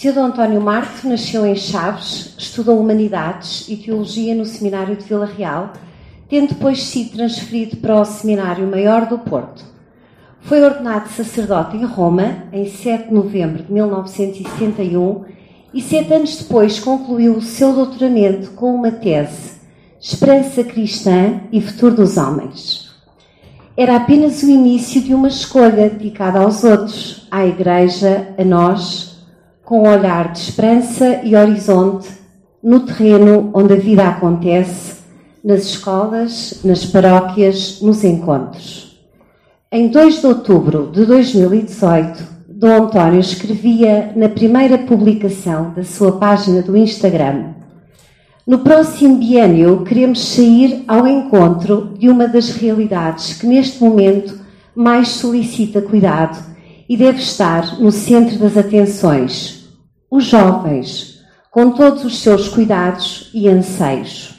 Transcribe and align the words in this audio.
Teodoro 0.00 0.28
António 0.28 0.62
Marte 0.62 1.06
nasceu 1.06 1.44
em 1.44 1.54
Chaves, 1.54 2.34
estudou 2.38 2.80
Humanidades 2.80 3.68
e 3.68 3.76
Teologia 3.76 4.34
no 4.34 4.46
Seminário 4.46 4.96
de 4.96 5.04
Vila 5.04 5.26
Real, 5.26 5.74
tendo 6.26 6.54
depois 6.54 6.84
sido 6.84 7.18
transferido 7.18 7.76
para 7.76 8.00
o 8.00 8.04
Seminário 8.06 8.66
Maior 8.66 9.04
do 9.04 9.18
Porto. 9.18 9.62
Foi 10.40 10.62
ordenado 10.62 11.10
sacerdote 11.10 11.76
em 11.76 11.84
Roma 11.84 12.44
em 12.50 12.64
7 12.64 13.08
de 13.08 13.14
novembro 13.14 13.62
de 13.62 13.70
1961 13.70 15.24
e 15.74 15.82
sete 15.82 16.14
anos 16.14 16.34
depois 16.38 16.80
concluiu 16.80 17.34
o 17.34 17.42
seu 17.42 17.74
doutoramento 17.74 18.52
com 18.52 18.74
uma 18.74 18.90
tese 18.90 19.60
Esperança 20.00 20.64
Cristã 20.64 21.40
e 21.52 21.60
Futuro 21.60 21.96
dos 21.96 22.16
Homens. 22.16 22.88
Era 23.76 23.96
apenas 23.96 24.42
o 24.42 24.48
início 24.48 25.02
de 25.02 25.12
uma 25.12 25.28
escolha 25.28 25.90
dedicada 25.90 26.38
aos 26.38 26.64
outros, 26.64 27.28
à 27.30 27.46
Igreja, 27.46 28.34
a 28.38 28.42
nós, 28.42 29.09
com 29.70 29.84
um 29.84 29.88
olhar 29.88 30.32
de 30.32 30.40
esperança 30.40 31.20
e 31.22 31.36
horizonte 31.36 32.08
no 32.60 32.80
terreno 32.80 33.52
onde 33.54 33.74
a 33.74 33.76
vida 33.76 34.02
acontece, 34.02 34.94
nas 35.44 35.62
escolas, 35.62 36.58
nas 36.64 36.84
paróquias, 36.84 37.80
nos 37.80 38.02
encontros. 38.02 39.00
Em 39.70 39.86
2 39.86 40.22
de 40.22 40.26
outubro 40.26 40.90
de 40.92 41.06
2018, 41.06 42.20
Dom 42.48 42.86
António 42.86 43.20
escrevia 43.20 44.12
na 44.16 44.28
primeira 44.28 44.76
publicação 44.76 45.72
da 45.72 45.84
sua 45.84 46.18
página 46.18 46.62
do 46.62 46.76
Instagram: 46.76 47.50
No 48.44 48.58
próximo 48.58 49.18
biênio 49.18 49.84
queremos 49.84 50.20
sair 50.20 50.82
ao 50.88 51.06
encontro 51.06 51.94
de 51.96 52.08
uma 52.08 52.26
das 52.26 52.50
realidades 52.50 53.34
que 53.34 53.46
neste 53.46 53.80
momento 53.80 54.36
mais 54.74 55.10
solicita 55.10 55.80
cuidado 55.80 56.36
e 56.88 56.96
deve 56.96 57.20
estar 57.20 57.80
no 57.80 57.92
centro 57.92 58.36
das 58.36 58.56
atenções: 58.56 59.59
os 60.10 60.24
jovens, 60.24 61.20
com 61.50 61.70
todos 61.70 62.04
os 62.04 62.18
seus 62.18 62.48
cuidados 62.48 63.30
e 63.32 63.48
anseios. 63.48 64.34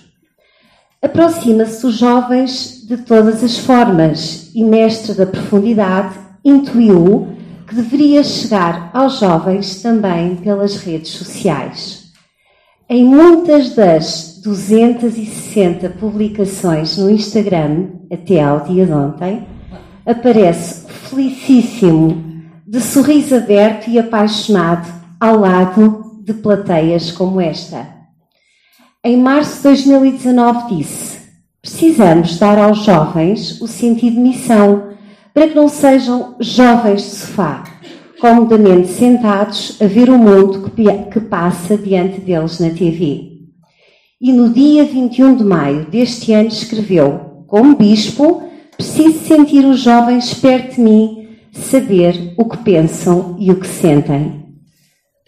Aproxima-se 1.01 1.81
dos 1.81 1.95
jovens 1.95 2.85
de 2.87 2.97
todas 2.97 3.43
as 3.43 3.57
formas 3.57 4.51
e, 4.53 4.63
mestre 4.63 5.13
da 5.13 5.25
profundidade, 5.25 6.13
intuiu 6.43 7.29
que 7.67 7.75
deveria 7.75 8.23
chegar 8.23 8.91
aos 8.93 9.19
jovens 9.19 9.81
também 9.81 10.35
pelas 10.35 10.75
redes 10.75 11.11
sociais. 11.11 12.11
Em 12.89 13.05
muitas 13.05 13.73
das 13.73 14.41
260 14.43 15.89
publicações 15.91 16.97
no 16.97 17.09
Instagram, 17.09 17.87
até 18.11 18.43
ao 18.43 18.59
dia 18.61 18.85
de 18.85 18.91
ontem, 18.91 19.47
aparece 20.05 20.85
felicíssimo, 20.87 22.21
de 22.67 22.81
sorriso 22.81 23.35
aberto 23.35 23.89
e 23.89 23.97
apaixonado, 23.97 25.00
ao 25.21 25.39
lado 25.39 26.23
de 26.23 26.33
plateias 26.33 27.11
como 27.11 27.39
esta. 27.39 27.87
Em 29.03 29.15
março 29.17 29.57
de 29.57 29.63
2019 29.63 30.75
disse: 30.75 31.19
Precisamos 31.61 32.39
dar 32.39 32.57
aos 32.57 32.79
jovens 32.79 33.61
o 33.61 33.67
sentido 33.67 34.15
de 34.15 34.19
missão 34.19 34.93
para 35.31 35.47
que 35.47 35.53
não 35.53 35.69
sejam 35.69 36.35
jovens 36.39 37.03
de 37.03 37.09
sofá, 37.09 37.63
comodamente 38.19 38.87
sentados 38.87 39.79
a 39.79 39.85
ver 39.85 40.09
o 40.09 40.17
mundo 40.17 40.71
que, 40.71 41.19
passa 41.19 41.77
diante 41.77 42.19
deles 42.19 42.59
na 42.59 42.71
TV. 42.71 43.29
E 44.19 44.33
no 44.33 44.49
dia 44.49 44.83
21 44.85 45.35
de 45.35 45.43
maio 45.43 45.85
deste 45.85 46.33
ano 46.33 46.47
escreveu: 46.47 47.43
Como 47.45 47.75
bispo, 47.75 48.41
preciso 48.75 49.19
sentir 49.19 49.65
os 49.65 49.81
jovens 49.81 50.33
perto 50.33 50.77
de 50.77 50.81
mim, 50.81 51.27
saber 51.51 52.33
o 52.37 52.45
que 52.45 52.57
pensam 52.57 53.35
e 53.39 53.51
o 53.51 53.59
que 53.59 53.67
sentem. 53.67 54.40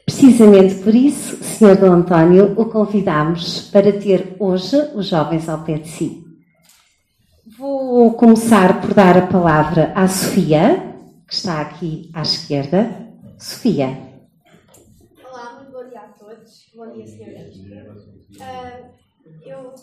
Precisamente 0.06 0.76
por 0.84 0.94
isso, 0.94 1.42
Sr. 1.42 1.80
Dom 1.80 1.94
António, 1.94 2.54
o 2.60 2.66
convidamos 2.66 3.70
para 3.72 3.92
ter 3.94 4.36
hoje 4.38 4.76
os 4.96 5.08
jovens 5.08 5.48
ao 5.48 5.64
pé 5.64 5.76
de 5.76 5.88
si. 5.88 6.24
Vou 7.58 8.14
começar 8.14 8.82
por 8.82 8.94
dar 8.94 9.18
a 9.18 9.28
palavra 9.28 9.94
à 9.96 10.06
Sofia, 10.08 10.94
que 11.26 11.34
está 11.34 11.62
aqui 11.62 12.12
à 12.14 12.22
esquerda. 12.22 12.90
Sofia. 13.40 13.98
Olá, 15.26 15.54
muito 15.56 15.72
bom 15.72 15.88
dia 15.88 16.02
a 16.02 16.08
todos. 16.08 16.70
Bom 16.76 16.92
dia, 16.92 17.08
senhores. 17.08 17.56
Uh, 17.56 18.90
eu. 19.46 19.74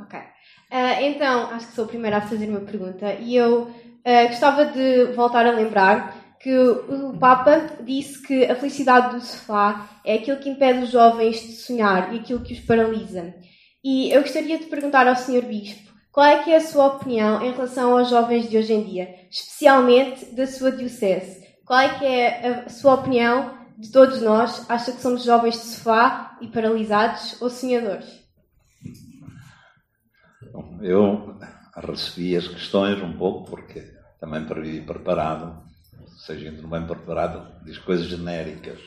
Ok. 0.00 0.18
Uh, 0.18 1.02
então, 1.02 1.50
acho 1.50 1.68
que 1.68 1.74
sou 1.74 1.84
a 1.84 1.88
primeira 1.88 2.16
a 2.16 2.22
fazer 2.22 2.48
uma 2.48 2.60
pergunta 2.60 3.12
e 3.14 3.36
eu 3.36 3.62
uh, 3.62 4.28
gostava 4.28 4.66
de 4.66 5.12
voltar 5.12 5.46
a 5.46 5.52
lembrar 5.52 6.23
que 6.40 6.54
o 6.56 7.16
Papa 7.18 7.78
disse 7.80 8.20
que 8.20 8.44
a 8.44 8.54
felicidade 8.54 9.14
do 9.14 9.24
sofá 9.24 9.88
é 10.04 10.16
aquilo 10.16 10.38
que 10.38 10.50
impede 10.50 10.84
os 10.84 10.90
jovens 10.90 11.40
de 11.40 11.52
sonhar 11.52 12.12
e 12.12 12.18
aquilo 12.18 12.40
que 12.40 12.52
os 12.52 12.60
paralisa. 12.60 13.34
E 13.82 14.10
eu 14.10 14.22
gostaria 14.22 14.58
de 14.58 14.66
perguntar 14.66 15.06
ao 15.06 15.16
Sr. 15.16 15.42
Bispo 15.42 15.92
qual 16.12 16.26
é 16.26 16.44
que 16.44 16.50
é 16.50 16.56
a 16.56 16.60
sua 16.60 16.86
opinião 16.86 17.42
em 17.42 17.50
relação 17.50 17.98
aos 17.98 18.08
jovens 18.08 18.48
de 18.48 18.56
hoje 18.56 18.72
em 18.72 18.84
dia, 18.84 19.14
especialmente 19.30 20.26
da 20.34 20.46
sua 20.46 20.70
diocese. 20.70 21.44
Qual 21.64 21.80
é 21.80 21.98
que 21.98 22.04
é 22.04 22.46
a 22.66 22.68
sua 22.68 22.94
opinião 22.94 23.58
de 23.76 23.90
todos 23.90 24.22
nós? 24.22 24.68
Acha 24.70 24.92
que 24.92 25.00
somos 25.00 25.24
jovens 25.24 25.54
de 25.54 25.66
sofá 25.66 26.38
e 26.40 26.46
paralisados 26.46 27.40
ou 27.42 27.50
sonhadores? 27.50 28.22
Bom, 30.52 30.78
eu 30.82 31.36
recebi 31.74 32.36
as 32.36 32.46
questões 32.46 33.02
um 33.02 33.14
pouco 33.14 33.50
porque 33.50 33.92
também 34.20 34.44
para 34.44 34.60
vir 34.60 34.86
preparado, 34.86 35.63
seja 36.24 36.50
não 36.50 36.68
bem 36.68 36.86
preparado, 36.86 37.46
diz 37.64 37.78
coisas 37.78 38.06
genéricas 38.06 38.78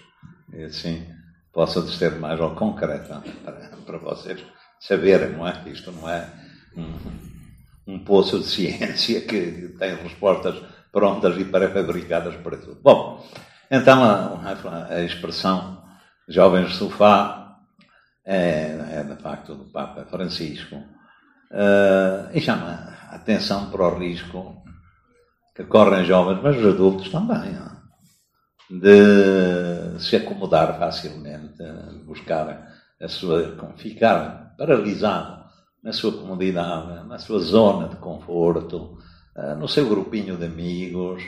e 0.53 0.63
assim 0.63 1.07
possa 1.53 1.85
ser 1.87 2.15
mais 2.15 2.39
ao 2.39 2.55
concreto 2.55 3.21
para, 3.43 3.53
para 3.85 3.97
vocês 3.99 4.43
saber, 4.79 5.29
não 5.29 5.47
é? 5.47 5.61
Isto 5.67 5.91
não 5.91 6.09
é 6.09 6.29
um, 6.75 7.93
um 7.93 7.99
poço 7.99 8.39
de 8.39 8.45
ciência 8.45 9.21
que 9.21 9.75
tem 9.77 9.95
respostas 9.95 10.55
prontas 10.91 11.37
e 11.37 11.45
pré-fabricadas 11.45 12.35
para 12.37 12.57
tudo. 12.57 12.79
Bom, 12.81 13.23
então 13.69 14.03
a, 14.03 14.55
a, 14.89 15.03
expressão 15.03 15.83
jovens 16.27 16.69
de 16.69 16.75
sofá 16.75 17.59
é, 18.25 18.99
é 18.99 19.03
de 19.03 19.21
facto 19.21 19.53
do 19.53 19.65
Papa 19.65 20.05
Francisco 20.05 20.75
uh, 20.75 22.29
e 22.33 22.41
chama 22.41 22.97
a 23.09 23.15
atenção 23.15 23.69
para 23.69 23.83
o 23.83 23.99
risco 23.99 24.63
que 25.57 25.63
correm 25.63 26.05
jovens, 26.05 26.39
mas 26.43 26.55
os 26.55 26.65
adultos 26.67 27.09
também, 27.09 27.57
de 28.69 29.99
se 29.99 30.15
acomodar 30.15 30.77
facilmente, 30.77 31.63
buscar 32.05 32.75
a 33.01 33.07
sua, 33.07 33.57
ficar 33.75 34.53
paralisado 34.55 35.45
na 35.83 35.91
sua 35.91 36.11
comodidade, 36.11 37.07
na 37.07 37.17
sua 37.17 37.39
zona 37.39 37.89
de 37.89 37.95
conforto, 37.95 38.99
eh, 39.35 39.55
no 39.55 39.67
seu 39.67 39.89
grupinho 39.89 40.37
de 40.37 40.45
amigos, 40.45 41.23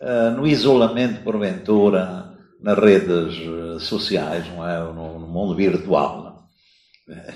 eh, 0.00 0.30
no 0.30 0.46
isolamento, 0.46 1.24
porventura, 1.24 2.36
nas 2.60 2.78
redes 2.78 3.36
eh, 3.36 3.80
sociais, 3.80 4.46
não 4.48 4.64
é? 4.68 4.78
no, 4.78 5.18
no 5.18 5.26
mundo 5.26 5.56
virtual. 5.56 6.46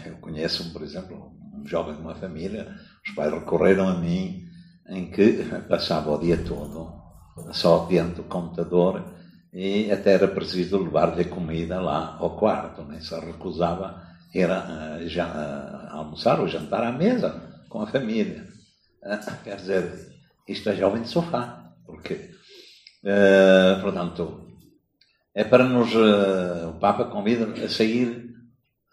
Eu 0.06 0.16
conheço, 0.18 0.72
por 0.72 0.82
exemplo, 0.82 1.32
um 1.54 1.66
jovem 1.66 1.96
de 1.96 2.00
uma 2.00 2.14
família, 2.14 2.72
os 3.04 3.14
pais 3.16 3.32
recorreram 3.32 3.88
a 3.88 3.94
mim, 3.94 4.45
em 4.88 5.10
que 5.10 5.44
passava 5.68 6.12
o 6.12 6.18
dia 6.18 6.38
todo 6.44 6.92
só 7.52 7.86
diante 7.86 8.16
do 8.16 8.24
computador 8.24 9.04
e 9.52 9.90
até 9.90 10.12
era 10.12 10.28
preciso 10.28 10.78
levar-lhe 10.78 11.24
comida 11.24 11.80
lá 11.80 12.16
ao 12.20 12.36
quarto, 12.36 12.82
nem 12.84 13.00
se 13.00 13.18
recusava 13.18 14.02
uh, 14.34 15.08
já, 15.08 15.26
uh, 15.26 15.96
almoçar 15.96 16.40
ou 16.40 16.48
jantar 16.48 16.82
à 16.82 16.92
mesa 16.92 17.64
com 17.68 17.80
a 17.80 17.86
família. 17.86 18.46
Uh, 19.02 19.42
quer 19.42 19.56
dizer, 19.56 20.12
isto 20.46 20.68
é 20.68 20.76
jovem 20.76 21.02
de 21.02 21.08
sofá, 21.08 21.72
porque, 21.86 22.30
portanto, 23.80 24.46
é 25.34 25.44
para 25.44 25.64
nos. 25.64 25.94
o 25.94 26.78
Papa 26.78 27.04
convida 27.06 27.64
a 27.64 27.68
sair 27.68 28.34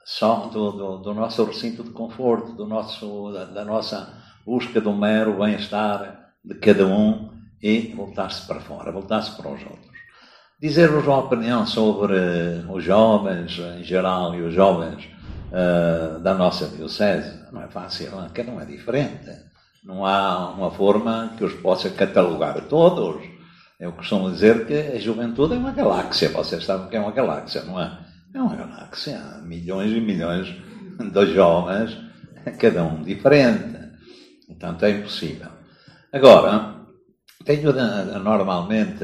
só 0.06 0.48
do, 0.48 0.72
do, 0.72 0.98
do, 0.98 1.14
nosso 1.14 1.44
recinto 1.44 1.84
de 1.84 1.92
conforto, 1.92 2.54
do 2.54 2.66
nosso, 2.66 3.32
da, 3.34 3.46
da 3.46 3.66
nossa 3.66 4.23
busca 4.46 4.82
do 4.82 4.94
mero 4.94 5.38
bem-estar 5.38 6.32
de 6.44 6.56
cada 6.56 6.86
um 6.86 7.32
e 7.62 7.94
voltar-se 7.96 8.46
para 8.46 8.60
fora, 8.60 8.92
voltar-se 8.92 9.32
para 9.38 9.50
os 9.50 9.62
outros. 9.62 9.94
Dizer-vos 10.62 11.06
uma 11.06 11.20
opinião 11.20 11.66
sobre 11.66 12.16
os 12.70 12.84
jovens 12.84 13.60
em 13.80 13.84
geral 13.84 14.36
e 14.36 14.42
os 14.42 14.54
jovens 14.54 15.10
uh, 15.52 16.20
da 16.20 16.34
nossa 16.34 16.68
diocese. 16.68 17.44
Não 17.52 17.62
é 17.62 17.68
fácil, 17.68 18.12
que 18.34 18.44
não 18.44 18.60
é 18.60 18.66
diferente. 18.66 19.30
Não 19.84 20.06
há 20.06 20.50
uma 20.52 20.72
forma 20.72 21.34
que 21.38 21.44
os 21.44 21.54
possa 21.56 21.90
catalogar 21.90 22.62
todos. 22.70 23.22
Eu 23.80 23.92
costumo 23.92 24.32
dizer 24.32 24.66
que 24.66 24.96
a 24.96 25.00
juventude 25.00 25.54
é 25.54 25.58
uma 25.58 25.72
galáxia. 25.72 26.30
Vocês 26.30 26.64
sabem 26.64 26.88
que 26.88 26.96
é 26.96 27.00
uma 27.00 27.12
galáxia, 27.12 27.64
não 27.64 27.82
é? 27.82 28.00
É 28.34 28.42
uma 28.42 28.56
galáxia. 28.56 29.20
Há 29.20 29.42
milhões 29.42 29.92
e 29.92 30.00
milhões 30.00 30.48
de 30.48 31.34
jovens, 31.34 31.98
cada 32.58 32.84
um 32.84 33.04
diferente. 33.04 33.83
Portanto, 34.48 34.84
é 34.86 34.92
impossível. 34.92 35.50
Agora, 36.12 36.76
tenho 37.46 37.74
normalmente 38.20 39.04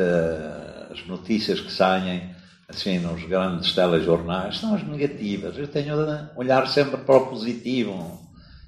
as 0.91 1.05
notícias 1.05 1.59
que 1.59 1.71
saem 1.71 2.35
assim 2.67 2.99
nos 2.99 3.23
grandes 3.23 3.73
telejornais 3.73 4.59
são 4.59 4.75
as 4.75 4.83
negativas. 4.83 5.57
Eu 5.57 5.67
tenho 5.67 5.95
de 6.05 6.29
olhar 6.37 6.67
sempre 6.67 6.97
para 6.97 7.17
o 7.17 7.27
positivo 7.27 8.19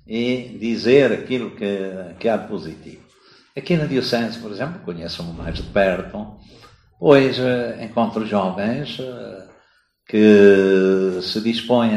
e 0.07 0.57
dizer 0.59 1.11
aquilo 1.11 1.51
que, 1.51 2.15
que 2.19 2.27
há 2.27 2.37
de 2.37 2.47
positivo. 2.47 3.03
Aqui 3.55 3.77
na 3.77 3.85
Diocese, 3.85 4.39
por 4.39 4.51
exemplo, 4.51 4.81
conheço-me 4.81 5.33
mais 5.33 5.55
de 5.55 5.63
perto, 5.63 6.35
pois 6.99 7.37
uh, 7.37 7.81
encontro 7.81 8.25
jovens 8.25 8.97
uh, 8.99 9.49
que 10.07 11.19
se 11.21 11.41
dispõem 11.41 11.91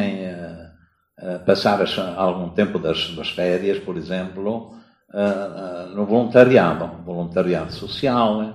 a, 1.18 1.36
a 1.36 1.38
passar 1.38 1.82
as, 1.82 1.98
algum 1.98 2.50
tempo 2.50 2.78
das, 2.78 3.14
das, 3.14 3.30
férias, 3.30 3.78
por 3.78 3.96
exemplo, 3.96 4.74
uh, 5.12 5.94
no 5.94 6.04
voluntariado, 6.04 7.02
voluntariado 7.04 7.72
social, 7.72 8.54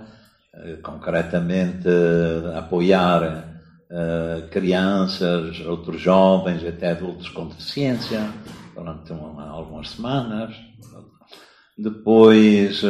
concretamente 0.82 1.88
apoiar 2.58 3.46
crianças, 4.52 5.60
outros 5.62 6.02
jovens, 6.02 6.66
até 6.66 6.92
adultos 6.92 7.30
com 7.30 7.48
deficiência, 7.48 8.20
durante 8.76 9.14
uma, 9.14 9.48
algumas 9.48 9.92
semanas. 9.92 10.54
Depois, 11.78 12.82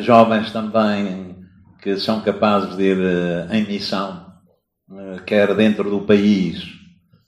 jovens 0.00 0.50
também 0.52 1.36
que 1.82 1.96
são 1.98 2.20
capazes 2.20 2.76
de 2.76 2.82
ir 2.82 3.52
em 3.52 3.66
missão, 3.66 4.26
quer 5.26 5.54
dentro 5.54 5.88
do 5.90 6.00
país, 6.00 6.64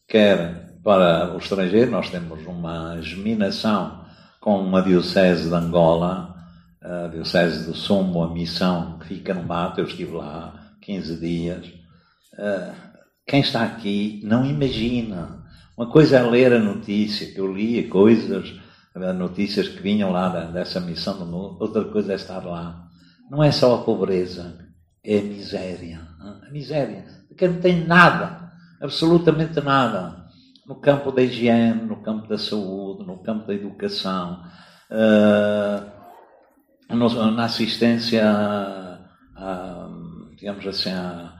quer 0.06 0.67
para 0.88 1.35
o 1.35 1.37
estrangeiro. 1.37 1.90
Nós 1.90 2.08
temos 2.08 2.46
uma 2.46 2.99
geminação 3.02 4.06
com 4.40 4.58
uma 4.58 4.81
diocese 4.81 5.46
de 5.46 5.55
Angola, 5.55 6.35
a 6.81 7.08
diocese 7.08 7.67
do 7.67 7.76
Sombo, 7.76 8.23
a 8.23 8.32
missão 8.32 8.99
que 8.99 9.08
fica 9.08 9.35
no 9.35 9.43
mato. 9.43 9.81
Eu 9.81 9.85
estive 9.85 10.12
lá 10.12 10.55
15 10.81 11.20
dias. 11.20 11.67
Quem 13.26 13.40
está 13.40 13.64
aqui 13.64 14.23
não 14.25 14.46
imagina. 14.46 15.44
Uma 15.76 15.90
coisa 15.90 16.17
é 16.17 16.23
ler 16.23 16.55
a 16.55 16.58
notícia, 16.58 17.31
que 17.35 17.38
eu 17.38 17.55
lia 17.55 17.87
coisas 17.90 18.55
notícias 19.14 19.69
que 19.69 19.82
vinham 19.82 20.11
lá 20.11 20.31
dessa 20.46 20.81
missão 20.81 21.19
do 21.19 21.26
mundo, 21.26 21.58
outra 21.61 21.85
coisa 21.85 22.14
é 22.14 22.17
estar 22.17 22.43
lá. 22.46 22.88
Não 23.31 23.44
é 23.44 23.52
só 23.52 23.75
a 23.75 23.82
pobreza, 23.82 24.56
é 25.05 25.19
a 25.19 25.23
miséria. 25.23 26.00
A 26.19 26.50
miséria, 26.50 27.05
porque 27.29 27.46
não 27.46 27.61
tem 27.61 27.87
nada, 27.87 28.50
absolutamente 28.81 29.61
nada. 29.61 30.17
No 30.68 30.76
campo 30.76 31.10
da 31.10 31.22
higiene, 31.22 31.82
no 31.82 32.02
campo 32.02 32.28
da 32.28 32.36
saúde, 32.36 33.04
no 33.04 33.22
campo 33.22 33.46
da 33.46 33.54
educação, 33.54 34.44
uh, 34.90 35.98
na 37.34 37.44
assistência, 37.44 38.22
a, 39.34 39.88
digamos 40.36 40.66
assim, 40.66 40.90
à, 40.90 41.32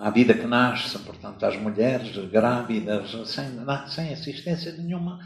à 0.00 0.10
vida 0.10 0.34
que 0.34 0.46
nasce, 0.46 0.98
portanto, 1.00 1.44
às 1.44 1.56
mulheres 1.56 2.16
grávidas, 2.30 3.10
sem, 3.28 3.44
sem 3.88 4.12
assistência 4.12 4.72
nenhuma 4.72 5.18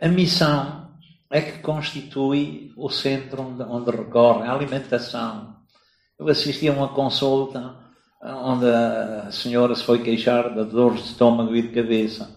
a 0.00 0.08
missão 0.08 0.90
é 1.30 1.40
que 1.40 1.58
constitui 1.58 2.72
o 2.76 2.88
centro 2.88 3.42
onde, 3.42 3.62
onde 3.62 3.90
recorre 3.90 4.46
a 4.46 4.52
alimentação. 4.52 5.56
Eu 6.18 6.28
assisti 6.28 6.68
a 6.68 6.72
uma 6.72 6.88
consulta 6.88 7.76
onde 8.22 8.66
a 8.66 9.30
senhora 9.30 9.74
se 9.74 9.84
foi 9.84 10.02
queixar 10.02 10.54
de 10.54 10.64
dores 10.64 11.02
de 11.02 11.08
estômago 11.10 11.54
e 11.54 11.62
de 11.62 11.68
cabeça. 11.68 12.28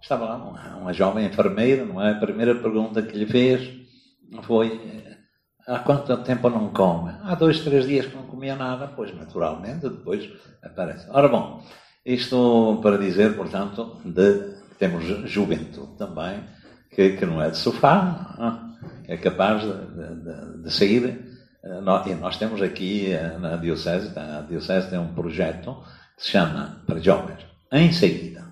Estava 0.00 0.26
lá 0.26 0.36
uma, 0.36 0.76
uma 0.76 0.92
jovem 0.92 1.26
enfermeira, 1.26 1.84
não 1.84 2.00
é? 2.00 2.12
A 2.12 2.20
primeira 2.20 2.54
pergunta 2.54 3.02
que 3.02 3.16
lhe 3.16 3.26
fez 3.26 3.70
foi 4.42 5.02
há 5.66 5.78
quanto 5.78 6.16
tempo 6.18 6.48
não 6.50 6.68
come? 6.70 7.12
Há 7.22 7.34
dois, 7.34 7.60
três 7.60 7.86
dias 7.86 8.06
que 8.06 8.16
não 8.16 8.24
comia 8.24 8.56
nada, 8.56 8.88
pois 8.88 9.14
naturalmente 9.14 9.88
depois 9.88 10.30
aparece. 10.62 11.06
Ora 11.10 11.28
bom, 11.28 11.62
isto 12.04 12.78
para 12.82 12.98
dizer, 12.98 13.34
portanto, 13.34 13.98
de 14.04 14.54
temos 14.78 15.04
juventude 15.30 15.96
também, 15.96 16.42
que, 16.90 17.16
que 17.16 17.26
não 17.26 17.40
é 17.40 17.50
de 17.50 17.56
sofá, 17.56 18.74
é 19.06 19.16
capaz 19.16 19.62
de, 19.62 19.72
de, 19.72 20.62
de 20.62 20.70
sair. 20.72 21.33
Eh, 21.64 22.10
e 22.10 22.14
nós 22.14 22.36
temos 22.36 22.60
aqui 22.60 23.12
eh, 23.12 23.38
na 23.38 23.56
Diocese, 23.56 24.12
a 24.18 24.42
Diocese 24.42 24.90
tem 24.90 24.98
um 24.98 25.14
projeto 25.14 25.76
que 26.16 26.24
se 26.24 26.30
chama 26.32 26.82
para 26.86 26.98
jovens, 27.00 27.40
em 27.72 27.90
seguida. 27.92 28.44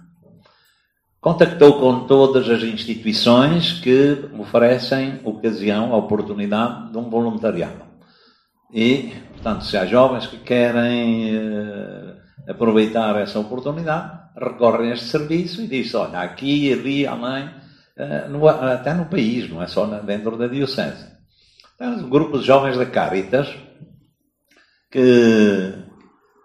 Contactou 1.21 1.79
com 1.79 2.07
todas 2.07 2.49
as 2.49 2.63
instituições 2.63 3.75
que 3.75 4.29
oferecem 4.37 5.21
ocasião, 5.23 5.93
oportunidade 5.93 6.91
de 6.91 6.99
um 6.99 7.09
voluntariado. 7.09 7.85
E, 8.73 9.13
portanto, 9.35 9.65
se 9.65 9.77
há 9.77 9.87
jovens 9.87 10.27
que 10.27 10.39
querem 10.39 11.37
uh, 11.37 12.17
aproveitar 12.49 13.15
essa 13.21 13.39
oportunidade, 13.39 14.19
recorrem 14.37 14.91
a 14.91 14.95
este 14.95 15.07
serviço 15.07 15.61
e 15.61 15.69
dizem, 15.69 16.01
olha, 16.01 16.21
aqui, 16.21 16.73
ali, 16.73 17.07
além, 17.07 17.51
eh, 17.97 18.27
no, 18.29 18.49
até 18.49 18.95
no 18.95 19.05
país, 19.05 19.49
não 19.49 19.63
é 19.63 19.69
só 19.69 19.85
dentro 19.87 20.37
da 20.37 20.49
Diocese. 20.49 21.12
Um 21.83 22.09
grupo 22.09 22.39
de 22.39 22.45
jovens 22.45 22.77
da 22.77 22.87
Caritas 22.87 23.49
que, 24.89 25.75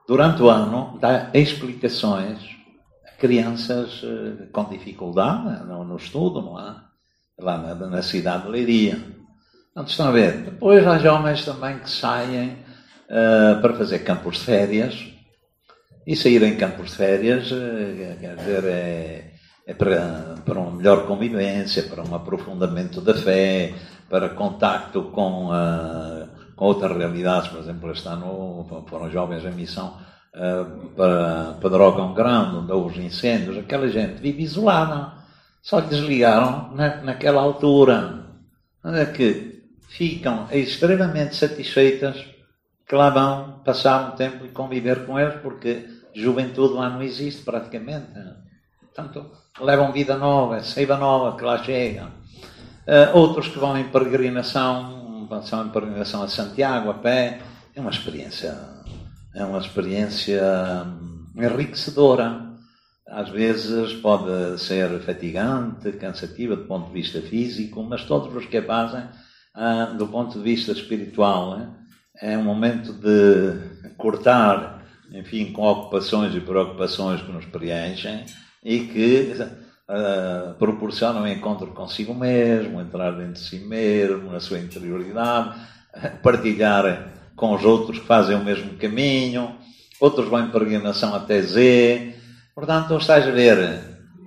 durante 0.08 0.42
o 0.42 0.50
ano, 0.50 0.98
dá 1.00 1.30
explicações 1.32 2.40
a 3.06 3.12
crianças 3.20 4.02
eh, 4.04 4.48
com 4.52 4.64
dificuldade 4.64 5.64
no, 5.68 5.84
no 5.84 5.98
estudo, 5.98 6.42
não 6.42 6.60
é? 6.60 6.76
Lá 7.40 7.58
na, 7.60 7.76
na 7.76 8.02
cidade 8.02 8.46
de 8.46 8.50
Leiria. 8.50 9.00
Estão 9.86 10.08
a 10.08 10.12
ver. 10.12 10.38
Depois 10.38 10.88
há 10.88 10.98
jovens 10.98 11.46
também 11.46 11.78
que 11.78 11.90
saem 11.90 12.58
uh, 13.08 13.62
para 13.62 13.76
fazer 13.76 14.00
campos 14.00 14.38
de 14.38 14.46
férias. 14.46 15.14
E 16.08 16.16
sair 16.16 16.42
em 16.42 16.58
campos 16.58 16.92
de 16.92 16.98
férias, 16.98 17.52
uh, 17.52 18.18
quer 18.20 18.36
dizer, 18.38 18.64
é 18.64 19.38
é 19.68 19.74
para, 19.74 20.36
para 20.46 20.60
uma 20.60 20.72
melhor 20.72 21.06
convivência, 21.06 21.84
para 21.84 22.02
um 22.02 22.16
aprofundamento 22.16 23.02
da 23.02 23.14
fé, 23.14 23.74
para 24.10 24.30
contacto 24.30 25.04
com, 25.04 25.50
uh, 25.50 26.28
com 26.56 26.66
outras 26.66 26.96
realidades. 26.96 27.50
Por 27.50 27.60
exemplo, 27.60 27.92
este 27.92 28.08
ano 28.08 28.66
foram 28.88 29.10
jovens 29.10 29.44
em 29.44 29.52
missão 29.52 29.98
uh, 30.36 30.90
para, 30.96 31.70
Drogão 31.70 32.14
Grande, 32.14 32.58
onde 32.58 32.72
houve 32.72 33.06
incêndios. 33.06 33.58
Aquela 33.58 33.88
gente 33.88 34.22
vive 34.22 34.44
isolada. 34.44 35.14
Só 35.62 35.80
lhes 35.80 36.00
ligaram 36.00 36.72
na, 36.74 37.02
naquela 37.02 37.42
altura. 37.42 38.26
É 38.84 39.06
que 39.06 39.64
ficam 39.90 40.48
extremamente 40.52 41.36
satisfeitas 41.36 42.26
que 42.88 42.96
lá 42.96 43.10
vão 43.10 43.60
passar 43.66 44.14
um 44.14 44.16
tempo 44.16 44.46
e 44.46 44.50
conviver 44.50 45.06
com 45.06 45.20
eles, 45.20 45.42
porque 45.42 45.86
juventude 46.16 46.74
lá 46.74 46.90
não 46.90 47.02
existe 47.04 47.44
praticamente. 47.44 48.08
Portanto, 48.80 49.30
levam 49.60 49.92
vida 49.92 50.18
nova, 50.18 50.62
seiva 50.64 50.96
nova 50.96 51.38
que 51.38 51.44
lá 51.44 51.62
chega. 51.62 52.08
Uh, 52.88 53.18
outros 53.18 53.50
que 53.50 53.60
vão 53.60 53.78
em 53.78 53.90
peregrinação, 53.90 55.28
vão 55.28 55.66
em 55.66 55.70
peregrinação 55.70 56.24
a 56.24 56.28
Santiago 56.30 56.90
a 56.90 56.94
pé. 56.94 57.42
É 57.76 57.82
uma 57.82 57.90
experiência, 57.90 58.58
é 59.36 59.44
uma 59.44 59.60
experiência 59.60 60.42
hum, 60.86 61.26
enriquecedora. 61.36 62.48
Às 63.06 63.30
vezes 63.30 63.94
pode 63.96 64.58
ser 64.62 65.00
fatigante, 65.02 65.92
cansativa 65.94 66.56
do 66.56 66.64
ponto 66.64 66.88
de 66.88 66.94
vista 66.94 67.22
físico, 67.22 67.84
mas 67.84 68.06
todos 68.06 68.34
os 68.34 68.46
que 68.46 68.56
a 68.56 68.64
fazem, 68.64 69.04
uh, 69.04 69.98
do 69.98 70.08
ponto 70.08 70.38
de 70.38 70.44
vista 70.44 70.72
espiritual, 70.72 71.58
né? 71.58 71.70
é 72.22 72.38
um 72.38 72.44
momento 72.44 72.94
de 72.94 73.92
cortar, 73.98 74.82
enfim, 75.12 75.52
com 75.52 75.64
ocupações 75.64 76.34
e 76.34 76.40
preocupações 76.40 77.22
que 77.22 77.32
nos 77.34 77.46
preenchem 77.46 78.24
e 78.64 78.80
que 78.80 79.34
uh, 79.90 80.54
proporcionam 80.56 81.24
um 81.24 81.28
encontro 81.28 81.68
consigo 81.68 82.14
mesmo, 82.14 82.82
entrar 82.82 83.12
dentro 83.12 83.34
de 83.34 83.40
si 83.40 83.60
mesmo, 83.60 84.32
na 84.32 84.40
sua 84.40 84.60
interioridade, 84.60 85.56
partilhar 86.22 87.10
com 87.36 87.54
os 87.54 87.64
outros 87.64 88.00
que 88.00 88.06
fazem 88.06 88.36
o 88.36 88.44
mesmo 88.44 88.78
caminho, 88.78 89.56
outros 90.00 90.28
vão 90.28 90.46
em 90.46 90.52
peregrinação 90.52 91.16
até 91.16 91.42
Z. 91.42 92.16
Portanto, 92.54 92.98
estás 92.98 93.28
a 93.28 93.32
ver, 93.32 93.80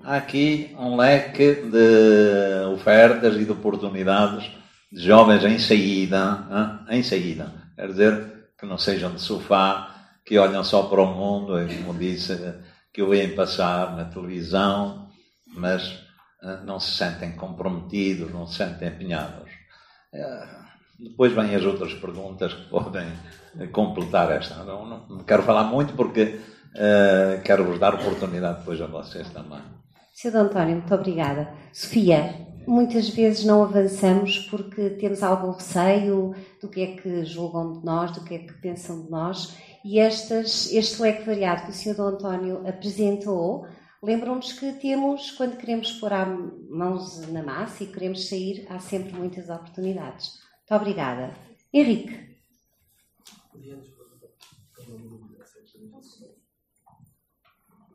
há 0.04 0.16
aqui 0.16 0.74
um 0.78 0.96
leque 0.96 1.54
de 1.54 2.66
ofertas 2.72 3.36
e 3.36 3.44
de 3.44 3.52
oportunidades 3.52 4.50
de 4.92 5.02
jovens 5.02 5.44
em 5.44 5.58
saída, 5.58 6.46
hein? 6.88 6.98
em 6.98 7.02
saída. 7.02 7.52
Quer 7.76 7.88
dizer, 7.88 8.30
que 8.58 8.66
não 8.66 8.78
sejam 8.78 9.12
de 9.12 9.20
sofá, 9.20 9.94
que 10.24 10.38
olham 10.38 10.62
só 10.62 10.82
para 10.84 11.00
o 11.00 11.06
mundo, 11.06 11.54
como 11.84 11.98
disse 11.98 12.38
que 12.92 13.02
o 13.02 13.08
veem 13.08 13.34
passar 13.34 13.96
na 13.96 14.04
televisão, 14.04 15.09
mas 15.54 15.88
uh, 16.42 16.64
não 16.64 16.78
se 16.80 16.96
sentem 16.96 17.32
comprometidos, 17.32 18.32
não 18.32 18.46
se 18.46 18.56
sentem 18.56 18.88
empenhados. 18.88 19.50
Uh, 20.12 20.60
depois 20.98 21.32
vêm 21.32 21.54
as 21.54 21.64
outras 21.64 21.94
perguntas 21.94 22.52
que 22.52 22.68
podem 22.68 23.06
completar 23.72 24.30
esta. 24.30 24.62
Não, 24.64 25.06
não, 25.08 25.18
quero 25.24 25.42
falar 25.42 25.64
muito 25.64 25.94
porque 25.94 26.40
uh, 26.74 27.42
quero 27.42 27.64
vos 27.64 27.78
dar 27.78 27.94
oportunidade 27.94 28.60
depois 28.60 28.80
a 28.80 28.86
vocês 28.86 29.28
também. 29.30 29.60
Sr. 30.14 30.36
António, 30.36 30.76
muito 30.76 30.94
obrigada. 30.94 31.52
Sofia. 31.72 32.34
muitas 32.66 33.08
vezes 33.08 33.44
não 33.44 33.62
avançamos 33.62 34.38
porque 34.50 34.90
temos 34.90 35.22
algum 35.22 35.52
receio 35.52 36.34
do 36.60 36.68
que 36.68 36.82
é 36.82 36.86
que 36.96 37.24
julgam 37.24 37.78
de 37.78 37.84
nós, 37.84 38.12
do 38.12 38.22
que 38.22 38.34
é 38.34 38.38
que 38.38 38.52
pensam 38.54 39.02
de 39.02 39.10
nós. 39.10 39.56
E 39.82 39.98
estas, 39.98 40.70
este 40.72 41.00
leque 41.00 41.24
variado 41.24 41.62
que 41.62 41.70
o 41.70 41.72
Sr. 41.72 42.00
António 42.00 42.68
apresentou 42.68 43.66
lembram-nos 44.02 44.52
que 44.52 44.72
temos, 44.74 45.30
quando 45.32 45.56
queremos 45.56 45.92
pôr 45.92 46.12
a 46.12 46.24
mãos 46.24 47.26
na 47.28 47.42
massa 47.42 47.84
e 47.84 47.86
queremos 47.86 48.28
sair, 48.28 48.66
há 48.70 48.78
sempre 48.78 49.12
muitas 49.12 49.48
oportunidades. 49.50 50.38
Muito 50.70 50.80
obrigada. 50.80 51.34
Henrique. 51.72 52.30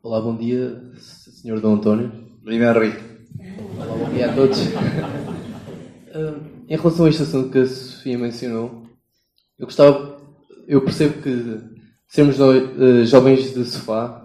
Olá, 0.02 0.20
bom 0.20 0.36
dia, 0.36 0.80
Sr. 0.96 1.60
Dom 1.60 1.74
António. 1.74 2.38
Viva 2.44 2.66
Henrique. 2.66 3.02
Olá, 3.76 3.86
bom 3.86 4.14
dia 4.14 4.30
a 4.30 4.34
todos. 4.34 4.58
Em 6.68 6.76
relação 6.76 7.06
a 7.06 7.08
este 7.08 7.22
assunto 7.22 7.50
que 7.50 7.58
a 7.58 7.66
Sofia 7.66 8.16
mencionou, 8.16 8.86
eu 9.58 9.66
gostava, 9.66 10.20
eu 10.68 10.82
percebo 10.82 11.20
que 11.22 11.60
sermos 12.06 12.38
uh, 12.38 13.04
jovens 13.04 13.52
de 13.52 13.64
sofá 13.64 14.22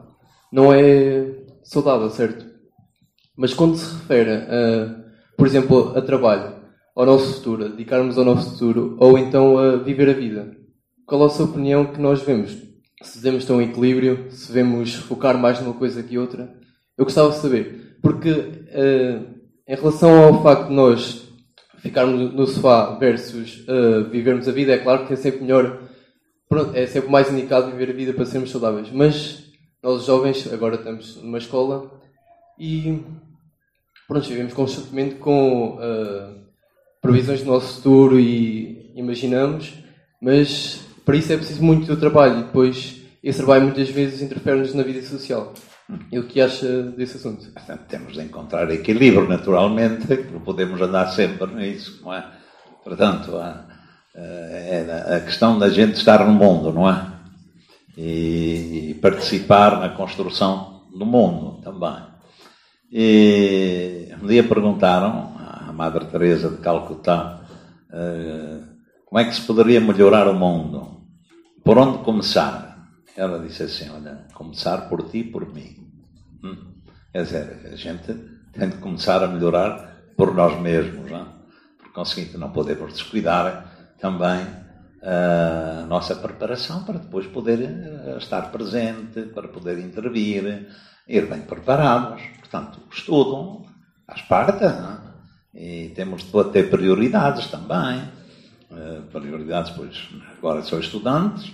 não 0.52 0.72
é 0.74 1.41
saudável, 1.72 2.10
certo? 2.10 2.46
Mas 3.38 3.54
quando 3.54 3.78
se 3.78 3.94
refere, 3.94 4.32
a, 4.32 4.96
por 5.38 5.48
exemplo, 5.48 5.98
a 5.98 6.02
trabalho, 6.02 6.56
ao 6.96 7.06
nosso 7.06 7.34
futuro, 7.36 7.66
a 7.66 7.68
dedicarmos 7.70 8.18
ao 8.18 8.26
nosso 8.26 8.52
futuro, 8.52 8.98
ou 9.00 9.18
então 9.18 9.58
a 9.58 9.78
viver 9.78 10.10
a 10.10 10.14
vida, 10.14 10.56
qual 11.06 11.24
é 11.24 11.26
a 11.26 11.30
sua 11.30 11.46
opinião 11.46 11.86
que 11.86 12.00
nós 12.00 12.22
vemos? 12.22 12.72
se 13.02 13.18
devemos 13.20 13.46
ter 13.46 13.54
um 13.54 13.62
equilíbrio, 13.62 14.28
se 14.30 14.48
devemos 14.52 14.96
focar 14.96 15.38
mais 15.38 15.60
numa 15.60 15.74
coisa 15.74 16.04
que 16.04 16.18
outra. 16.18 16.54
Eu 16.98 17.06
gostava 17.06 17.30
de 17.30 17.38
saber, 17.38 17.98
porque 18.02 18.30
uh, 18.32 19.26
em 19.68 19.76
relação 19.76 20.24
ao 20.24 20.44
facto 20.44 20.68
de 20.68 20.74
nós 20.74 21.28
ficarmos 21.80 22.34
no 22.34 22.46
sofá 22.46 22.96
versus 23.00 23.66
uh, 23.68 24.10
vivermos 24.10 24.48
a 24.48 24.52
vida, 24.52 24.74
é 24.74 24.78
claro 24.78 25.08
que 25.08 25.14
é 25.14 25.16
sempre 25.16 25.42
melhor, 25.42 25.82
é 26.74 26.86
sempre 26.86 27.10
mais 27.10 27.32
indicado 27.32 27.72
viver 27.72 27.90
a 27.90 27.96
vida 27.96 28.14
para 28.14 28.26
sermos 28.26 28.52
saudáveis. 28.52 28.92
Mas 28.92 29.51
nós 29.84 30.06
jovens 30.06 30.52
agora 30.54 30.76
estamos 30.76 31.16
numa 31.18 31.38
escola 31.38 31.90
e 32.60 33.02
pronto, 34.08 34.28
vivemos 34.28 34.54
constantemente 34.54 35.16
com 35.16 35.78
uh, 35.78 36.42
previsões 37.02 37.42
do 37.42 37.52
nosso 37.52 37.76
futuro 37.76 38.20
e 38.20 38.92
imaginamos, 38.96 39.74
mas 40.22 40.82
para 41.04 41.18
isso 41.18 41.34
é 41.34 41.38
preciso 41.38 41.64
muito 41.64 41.96
trabalho 41.98 42.40
e 42.40 42.44
depois 42.44 43.02
esse 43.24 43.40
trabalho 43.40 43.64
muitas 43.64 43.90
vezes 43.90 44.22
interfere-nos 44.22 44.74
na 44.74 44.84
vida 44.84 45.02
social. 45.02 45.54
E 46.12 46.18
o 46.18 46.28
que 46.28 46.40
acha 46.40 46.84
desse 46.84 47.18
assunto? 47.18 47.52
Portanto, 47.52 47.82
temos 47.90 48.14
de 48.14 48.22
encontrar 48.22 48.72
equilíbrio, 48.72 49.28
naturalmente, 49.28 50.08
não 50.32 50.40
podemos 50.40 50.80
andar 50.82 51.08
sempre 51.08 51.48
nisso, 51.54 52.02
não 52.02 52.14
é? 52.14 52.26
Portanto, 52.84 53.34
é 54.16 55.16
a 55.18 55.20
questão 55.20 55.60
da 55.60 55.70
gente 55.70 55.96
estar 55.96 56.26
no 56.26 56.34
mundo, 56.34 56.72
não 56.72 56.90
é? 56.90 57.21
E 57.98 58.98
participar 59.02 59.80
na 59.80 59.90
construção 59.90 60.88
do 60.96 61.06
mundo 61.06 61.62
também. 61.62 62.04
E 62.92 64.10
um 64.22 64.28
dia 64.28 64.44
perguntaram 64.44 65.34
à 65.38 65.72
Madre 65.72 66.06
Teresa 66.06 66.50
de 66.50 66.58
Calcutá 66.58 67.42
eh, 67.92 68.60
como 69.06 69.20
é 69.20 69.26
que 69.26 69.36
se 69.36 69.42
poderia 69.42 69.82
melhorar 69.82 70.28
o 70.30 70.34
mundo? 70.34 71.02
Por 71.66 71.78
onde 71.78 71.98
começar? 72.00 72.90
Ela 73.16 73.40
disse 73.40 73.64
assim: 73.64 73.90
Olha, 73.90 74.26
começar 74.34 74.88
por 74.88 75.10
ti 75.10 75.20
e 75.20 75.24
por 75.26 75.54
mim. 75.54 75.76
Hum? 76.42 76.76
Quer 77.12 77.24
dizer, 77.24 77.70
a 77.74 77.76
gente 77.76 78.14
tem 78.54 78.70
de 78.70 78.78
começar 78.78 79.22
a 79.22 79.28
melhorar 79.28 80.04
por 80.16 80.34
nós 80.34 80.58
mesmos. 80.62 81.12
Não? 81.12 81.26
Por 81.78 81.92
conseguinte, 81.92 82.38
não 82.38 82.52
podemos 82.52 82.94
descuidar 82.94 83.94
também 84.00 84.48
a 85.04 85.86
nossa 85.88 86.16
preparação 86.16 86.84
para 86.84 87.00
depois 87.00 87.26
poder 87.28 87.62
eh, 87.62 88.18
estar 88.18 88.52
presente, 88.52 89.24
para 89.34 89.48
poder 89.48 89.80
intervir, 89.80 90.68
ir 91.08 91.26
bem 91.26 91.42
preparados. 91.42 92.22
Portanto, 92.40 92.80
estudo 92.92 93.66
faz 94.06 94.22
parte. 94.22 94.64
Não? 94.64 95.12
E 95.54 95.92
temos 95.96 96.24
de 96.24 96.44
ter 96.52 96.70
prioridades 96.70 97.48
também. 97.48 98.04
Eh, 98.72 99.02
prioridades, 99.12 99.72
pois 99.72 100.10
agora 100.38 100.62
sou 100.62 100.80
estudante, 100.80 101.54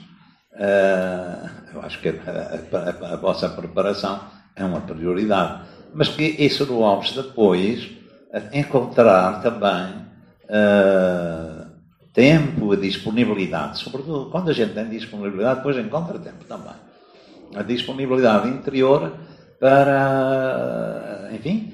uh, 0.53 1.49
eu 1.73 1.81
acho 1.81 1.99
que 1.99 2.09
a, 2.09 3.15
vossa 3.15 3.49
preparação 3.49 4.19
é 4.55 4.63
uma 4.63 4.81
prioridade, 4.81 5.63
mas 5.95 6.09
que 6.09 6.23
isso 6.23 6.71
obsta 6.79 7.23
depois 7.23 7.89
encontrar 8.53 9.41
também 9.41 9.95
uh, 10.43 11.56
tempo 12.17 12.73
e 12.73 12.77
disponibilidade, 12.77 13.77
sobretudo 13.77 14.31
quando 14.31 14.49
a 14.49 14.53
gente 14.53 14.73
tem 14.73 14.89
disponibilidade, 14.89 15.57
depois 15.57 15.77
encontra 15.77 16.17
tempo 16.17 16.45
também. 16.45 16.73
A 17.53 17.61
disponibilidade 17.61 18.49
interior 18.49 19.13
para, 19.59 21.29
enfim, 21.31 21.73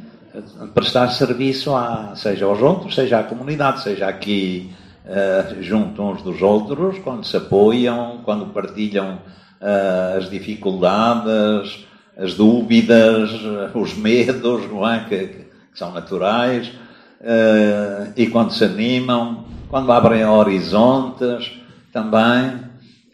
prestar 0.73 1.07
serviço 1.11 1.73
a, 1.73 2.13
seja 2.17 2.43
aos 2.43 2.61
outros, 2.61 2.93
seja 2.93 3.21
à 3.21 3.23
comunidade, 3.23 3.83
seja 3.83 4.05
aqui 4.05 4.69
uh, 5.05 5.63
junto 5.63 6.03
uns 6.03 6.21
dos 6.21 6.41
outros, 6.41 6.99
quando 6.99 7.25
se 7.25 7.37
apoiam, 7.37 8.19
quando 8.25 8.47
partilham 8.47 9.19
uh, 9.61 10.17
as 10.17 10.29
dificuldades, 10.29 11.85
as 12.17 12.33
dúvidas, 12.33 13.31
os 13.73 13.93
medos, 13.95 14.63
é? 14.91 15.05
que, 15.07 15.27
que 15.27 15.45
são 15.73 15.93
naturais, 15.93 16.67
uh, 16.67 18.11
e 18.17 18.27
quando 18.27 18.51
se 18.51 18.65
animam, 18.65 19.52
quando 19.73 19.91
abrem 19.91 20.23
horizontes 20.23 21.51
também. 21.91 22.59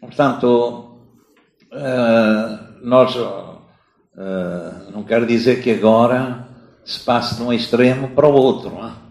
Portanto, 0.01 0.99
nós 2.81 3.15
não 4.93 5.03
quero 5.03 5.25
dizer 5.25 5.63
que 5.63 5.71
agora 5.71 6.45
se 6.83 6.99
passe 6.99 7.37
de 7.37 7.43
um 7.43 7.53
extremo 7.53 8.09
para 8.09 8.27
o 8.27 8.33
outro. 8.33 8.71
É? 8.83 9.09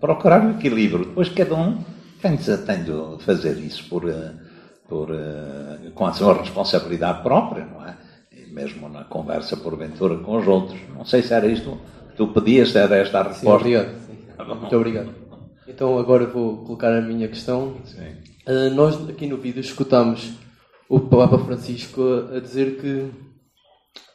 procurar 0.00 0.46
o 0.46 0.52
equilíbrio. 0.52 1.06
Depois 1.06 1.28
cada 1.28 1.56
um 1.56 1.78
tem 2.22 2.36
de, 2.36 2.56
tem 2.58 2.84
de 2.84 3.24
fazer 3.24 3.58
isso 3.58 3.88
por, 3.88 4.08
eh, 4.08 4.32
por, 4.88 5.10
eh, 5.10 5.90
com 5.92 6.06
a 6.06 6.12
sua 6.12 6.34
responsabilidade 6.34 7.22
própria, 7.22 7.66
não 7.66 7.84
é? 7.84 7.96
E 8.32 8.52
mesmo 8.52 8.88
na 8.88 9.02
conversa, 9.02 9.56
porventura, 9.56 10.18
com 10.18 10.38
os 10.38 10.46
outros. 10.46 10.78
Não 10.94 11.04
sei 11.04 11.22
se 11.22 11.34
era 11.34 11.46
isto 11.48 11.78
que 12.10 12.16
tu 12.16 12.28
pedias, 12.28 12.70
se 12.70 12.78
era 12.78 12.96
esta 12.96 13.18
a 13.18 13.22
resposta. 13.24 13.64
Sim, 13.64 13.76
obrigado. 13.76 13.90
Sim. 14.06 14.54
Muito 14.60 14.76
obrigado. 14.76 15.19
Então 15.70 15.98
agora 15.98 16.26
vou 16.26 16.64
colocar 16.64 16.92
a 16.92 17.00
minha 17.00 17.28
questão. 17.28 17.80
Uh, 18.46 18.74
nós 18.74 19.08
aqui 19.08 19.26
no 19.26 19.36
vídeo 19.36 19.60
escutamos 19.60 20.32
o 20.88 21.00
Papa 21.00 21.38
Francisco 21.38 22.02
a 22.34 22.40
dizer 22.40 22.80
que 22.80 23.10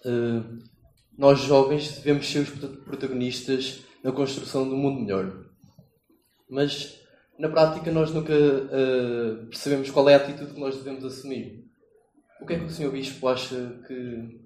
uh, 0.07 0.59
nós 1.17 1.39
jovens 1.39 1.97
devemos 1.97 2.27
ser 2.29 2.39
os 2.39 2.49
protagonistas 2.49 3.81
na 4.03 4.11
construção 4.11 4.67
do 4.67 4.75
mundo 4.75 5.01
melhor 5.01 5.45
mas 6.49 7.01
na 7.37 7.49
prática 7.49 7.91
nós 7.91 8.11
nunca 8.13 8.33
uh, 8.33 9.45
percebemos 9.47 9.89
qual 9.91 10.09
é 10.09 10.13
a 10.13 10.17
atitude 10.17 10.53
que 10.53 10.59
nós 10.59 10.77
devemos 10.77 11.03
assumir. 11.03 11.65
O 12.41 12.45
que 12.45 12.53
é 12.53 12.59
que 12.59 12.65
o 12.65 12.69
Sr. 12.69 12.91
Bispo 12.91 13.27
acha 13.27 13.81
que. 13.87 14.39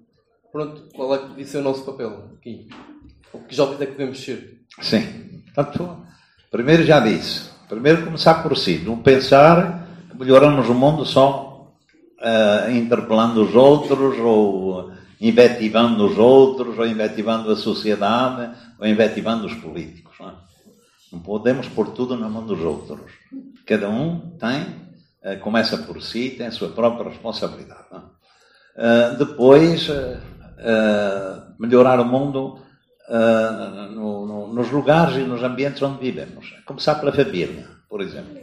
Pronto, 0.50 0.88
qual 0.94 1.14
é 1.14 1.18
que 1.18 1.28
deve 1.28 1.44
ser 1.44 1.58
o 1.58 1.62
nosso 1.62 1.84
papel 1.84 2.32
aqui? 2.36 2.68
Que 3.48 3.54
jovens 3.54 3.80
é 3.80 3.86
que 3.86 3.92
devemos 3.92 4.18
ser? 4.18 4.64
Sim. 4.80 5.42
Portanto, 5.54 6.04
primeiro 6.50 6.84
já 6.84 7.00
disse. 7.00 7.48
Primeiro 7.68 8.04
começar 8.04 8.42
por 8.42 8.56
si. 8.56 8.82
Não 8.84 8.98
pensar 8.98 9.86
que 10.10 10.18
melhoramos 10.18 10.68
o 10.68 10.74
mundo 10.74 11.04
só 11.04 11.72
uh, 12.18 12.70
interpelando 12.70 13.44
os 13.44 13.54
outros 13.54 14.18
ou 14.18 14.92
invetivando 15.20 16.06
os 16.06 16.18
outros 16.18 16.78
ou 16.78 16.86
invetivando 16.86 17.50
a 17.50 17.56
sociedade 17.56 18.50
ou 18.78 18.86
invetivando 18.86 19.46
os 19.46 19.54
políticos. 19.54 20.16
Não 20.18 20.30
é? 20.30 20.32
Não 21.12 21.20
podemos 21.20 21.68
pôr 21.68 21.88
tudo 21.88 22.16
na 22.16 22.28
mão 22.28 22.46
dos 22.46 22.60
outros. 22.60 23.12
Cada 23.66 23.88
um 23.88 24.36
tem, 24.38 24.66
eh, 25.22 25.36
começa 25.36 25.76
por 25.78 26.00
si, 26.00 26.30
tem 26.30 26.46
a 26.46 26.52
sua 26.52 26.68
própria 26.68 27.10
responsabilidade. 27.10 27.80
Uh, 28.76 29.18
depois, 29.18 29.88
uh, 29.88 30.20
melhorar 31.58 32.00
o 32.00 32.04
mundo 32.04 32.60
no, 33.10 34.26
no, 34.26 34.46
nos 34.54 34.70
lugares 34.70 35.16
e 35.16 35.20
nos 35.20 35.42
ambientes 35.42 35.82
onde 35.82 36.00
vivemos. 36.00 36.54
Começar 36.64 36.94
pela 36.96 37.12
família, 37.12 37.66
por 37.88 38.00
exemplo. 38.00 38.38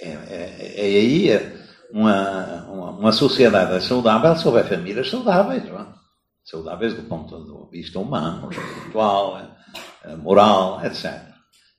É, 0.00 0.08
é, 0.10 0.74
é 0.76 0.84
aí 0.84 1.58
uma, 1.92 2.64
uma, 2.68 2.90
uma, 2.92 3.12
sociedade 3.12 3.82
saudável 3.84 4.36
se 4.36 4.46
houver 4.46 4.64
famílias 4.64 5.10
saudáveis. 5.10 5.64
Não 5.64 5.80
é? 5.80 5.86
Saudáveis 6.44 6.94
do 6.94 7.02
ponto 7.02 7.44
de 7.44 7.78
vista 7.78 7.98
humano, 7.98 8.48
espiritual 8.50 9.38
eh, 10.04 10.16
moral, 10.16 10.82
etc. 10.84 11.20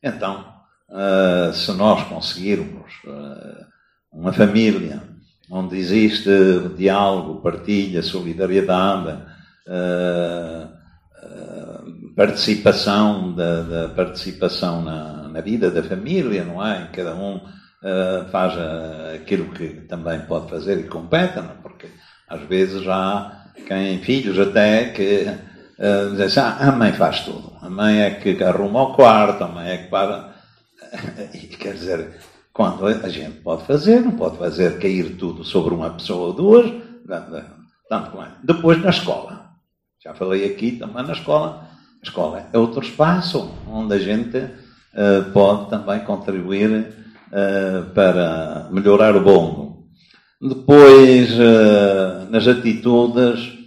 Então, 0.03 0.45
uh, 0.89 1.51
se 1.53 1.71
nós 1.71 2.07
conseguirmos 2.07 2.93
uh, 3.05 3.65
uma 4.11 4.31
família 4.31 5.01
onde 5.49 5.77
existe 5.77 6.29
diálogo, 6.77 7.41
partilha, 7.41 8.03
solidariedade, 8.03 9.23
uh, 9.67 10.78
participação, 12.15 13.33
da, 13.33 13.61
da 13.61 13.89
participação 13.89 14.81
na, 14.81 15.29
na, 15.29 15.41
vida 15.41 15.71
da 15.71 15.81
família, 15.81 16.43
não 16.43 16.65
é? 16.65 16.89
Cada 16.91 17.15
um 17.15 17.37
uh, 17.37 18.29
faz 18.29 18.53
aquilo 19.15 19.53
que 19.53 19.67
também 19.87 20.19
pode 20.21 20.49
fazer 20.49 20.79
e 20.79 20.83
compete, 20.83 21.37
não? 21.37 21.51
É? 21.51 21.55
porque 21.63 21.87
às 22.27 22.41
vezes 22.41 22.85
há 22.87 23.51
quem, 23.65 23.99
filhos 23.99 24.37
até, 24.37 24.89
que 24.89 25.27
uh, 25.27 26.11
dizem 26.11 26.25
assim, 26.25 26.39
ah, 26.41 26.57
a 26.59 26.71
mãe 26.73 26.91
faz 26.91 27.21
tudo, 27.21 27.53
a 27.61 27.69
mãe 27.69 28.01
é 28.01 28.11
que 28.11 28.43
arruma 28.43 28.83
o 28.83 28.93
quarto, 28.95 29.43
a 29.43 29.47
mãe 29.47 29.69
é 29.71 29.77
que 29.77 29.89
para. 29.89 30.35
E 31.33 31.47
quer 31.47 31.75
dizer, 31.75 32.17
quando 32.51 32.85
a 32.85 33.07
gente 33.07 33.39
pode 33.41 33.65
fazer, 33.65 34.01
não 34.01 34.11
pode 34.11 34.37
fazer 34.37 34.79
cair 34.79 35.15
tudo 35.17 35.43
sobre 35.45 35.73
uma 35.73 35.91
pessoa 35.91 36.27
ou 36.27 36.33
duas, 36.33 36.65
tanto 37.87 38.11
como 38.11 38.23
é. 38.23 38.31
Depois 38.43 38.81
na 38.81 38.89
escola. 38.89 39.38
Já 40.01 40.13
falei 40.13 40.45
aqui 40.45 40.71
também 40.71 41.05
na 41.05 41.11
escola. 41.11 41.67
A 42.01 42.05
escola 42.05 42.47
é 42.53 42.57
outro 42.57 42.81
espaço 42.81 43.51
onde 43.67 43.93
a 43.93 43.99
gente 43.99 44.37
uh, 44.37 45.29
pode 45.33 45.69
também 45.69 45.99
contribuir 46.05 46.71
uh, 46.71 47.93
para 47.93 48.69
melhorar 48.71 49.17
o 49.17 49.21
mundo. 49.21 49.83
Depois, 50.41 51.33
uh, 51.33 52.31
nas 52.31 52.47
atitudes, 52.47 53.59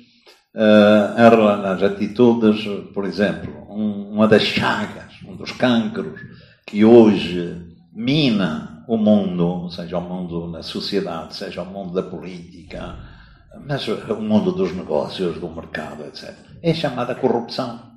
nas 0.55 1.83
atitudes, 1.83 2.65
por 2.95 3.05
exemplo, 3.05 3.67
um, 3.69 4.13
uma 4.13 4.27
das 4.27 4.43
chagas, 4.43 5.13
um 5.27 5.37
dos 5.37 5.53
cancros 5.53 6.19
que 6.67 6.83
hoje 6.83 7.61
mina 7.95 8.85
o 8.89 8.97
mundo, 8.97 9.71
seja 9.71 9.99
o 9.99 10.01
mundo 10.01 10.49
na 10.49 10.63
sociedade, 10.63 11.37
seja 11.37 11.63
o 11.63 11.67
mundo 11.67 11.93
da 11.93 12.03
política, 12.03 13.12
mas 13.61 13.87
o 13.87 14.21
mundo 14.21 14.53
dos 14.53 14.75
negócios, 14.75 15.39
do 15.39 15.49
mercado, 15.49 16.05
etc. 16.05 16.35
É 16.63 16.73
chamada 16.73 17.15
corrupção. 17.15 17.93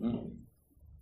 Hum? 0.00 0.38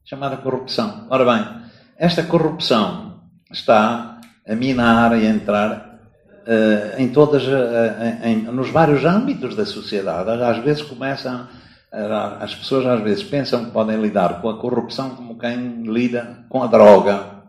Chamada 0.05 0.37
corrupção. 0.37 1.07
Ora 1.11 1.25
bem, 1.25 1.63
esta 1.97 2.25
corrupção 2.25 3.23
está 3.51 4.21
a 4.47 4.55
minar 4.55 5.17
e 5.17 5.27
a 5.27 5.31
entrar 5.31 6.01
uh, 6.43 7.01
em 7.01 7.13
todas, 7.13 7.45
uh, 7.45 8.25
em, 8.25 8.43
nos 8.43 8.71
vários 8.71 9.05
âmbitos 9.05 9.55
da 9.55 9.65
sociedade. 9.65 10.31
Às 10.43 10.59
vezes 10.65 10.83
começam, 10.83 11.45
uh, 11.45 12.37
as 12.41 12.55
pessoas 12.55 12.87
às 12.87 13.01
vezes 13.01 13.23
pensam 13.23 13.65
que 13.65 13.71
podem 13.71 14.01
lidar 14.01 14.41
com 14.41 14.49
a 14.49 14.59
corrupção 14.59 15.15
como 15.15 15.39
quem 15.39 15.85
lida 15.85 16.45
com 16.49 16.63
a 16.63 16.67
droga. 16.67 17.43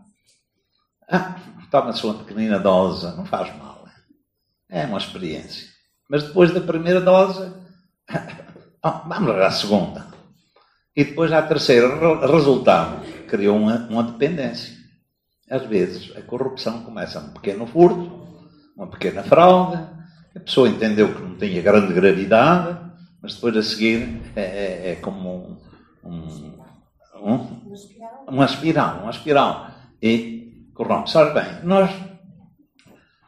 Ah, 1.09 1.35
toma-se 1.71 2.05
uma 2.05 2.13
pequenina 2.13 2.59
dose, 2.59 3.05
não 3.17 3.25
faz 3.25 3.55
mal. 3.57 3.85
É 4.69 4.85
uma 4.85 4.97
experiência. 4.97 5.72
Mas 6.13 6.25
depois 6.25 6.53
da 6.53 6.61
primeira 6.61 7.01
dose, 7.01 7.51
oh, 8.85 8.91
vamos 9.09 9.31
à 9.31 9.49
segunda. 9.49 10.05
E 10.95 11.05
depois 11.05 11.33
à 11.33 11.41
terceira, 11.41 11.87
resultado, 12.27 13.03
criou 13.27 13.57
uma, 13.57 13.77
uma 13.89 14.03
dependência. 14.03 14.77
Às 15.49 15.63
vezes, 15.65 16.15
a 16.15 16.21
corrupção 16.21 16.83
começa 16.83 17.19
um 17.19 17.29
pequeno 17.29 17.65
furto, 17.65 18.11
uma 18.77 18.85
pequena 18.85 19.23
fraude, 19.23 19.83
a 20.35 20.39
pessoa 20.39 20.69
entendeu 20.69 21.15
que 21.15 21.21
não 21.23 21.35
tinha 21.35 21.63
grande 21.63 21.91
gravidade, 21.91 22.77
mas 23.19 23.33
depois 23.33 23.57
a 23.57 23.63
seguir 23.63 24.21
é, 24.35 24.41
é, 24.41 24.91
é 24.91 24.95
como 24.97 25.57
um, 26.03 26.11
um, 26.11 26.53
um, 27.27 27.61
uma 28.27 28.45
espiral, 28.45 28.99
uma 29.01 29.09
espiral. 29.09 29.67
E 29.99 30.69
corrompe. 30.75 31.09
Ora 31.17 31.33
bem, 31.33 31.63
nós 31.63 31.89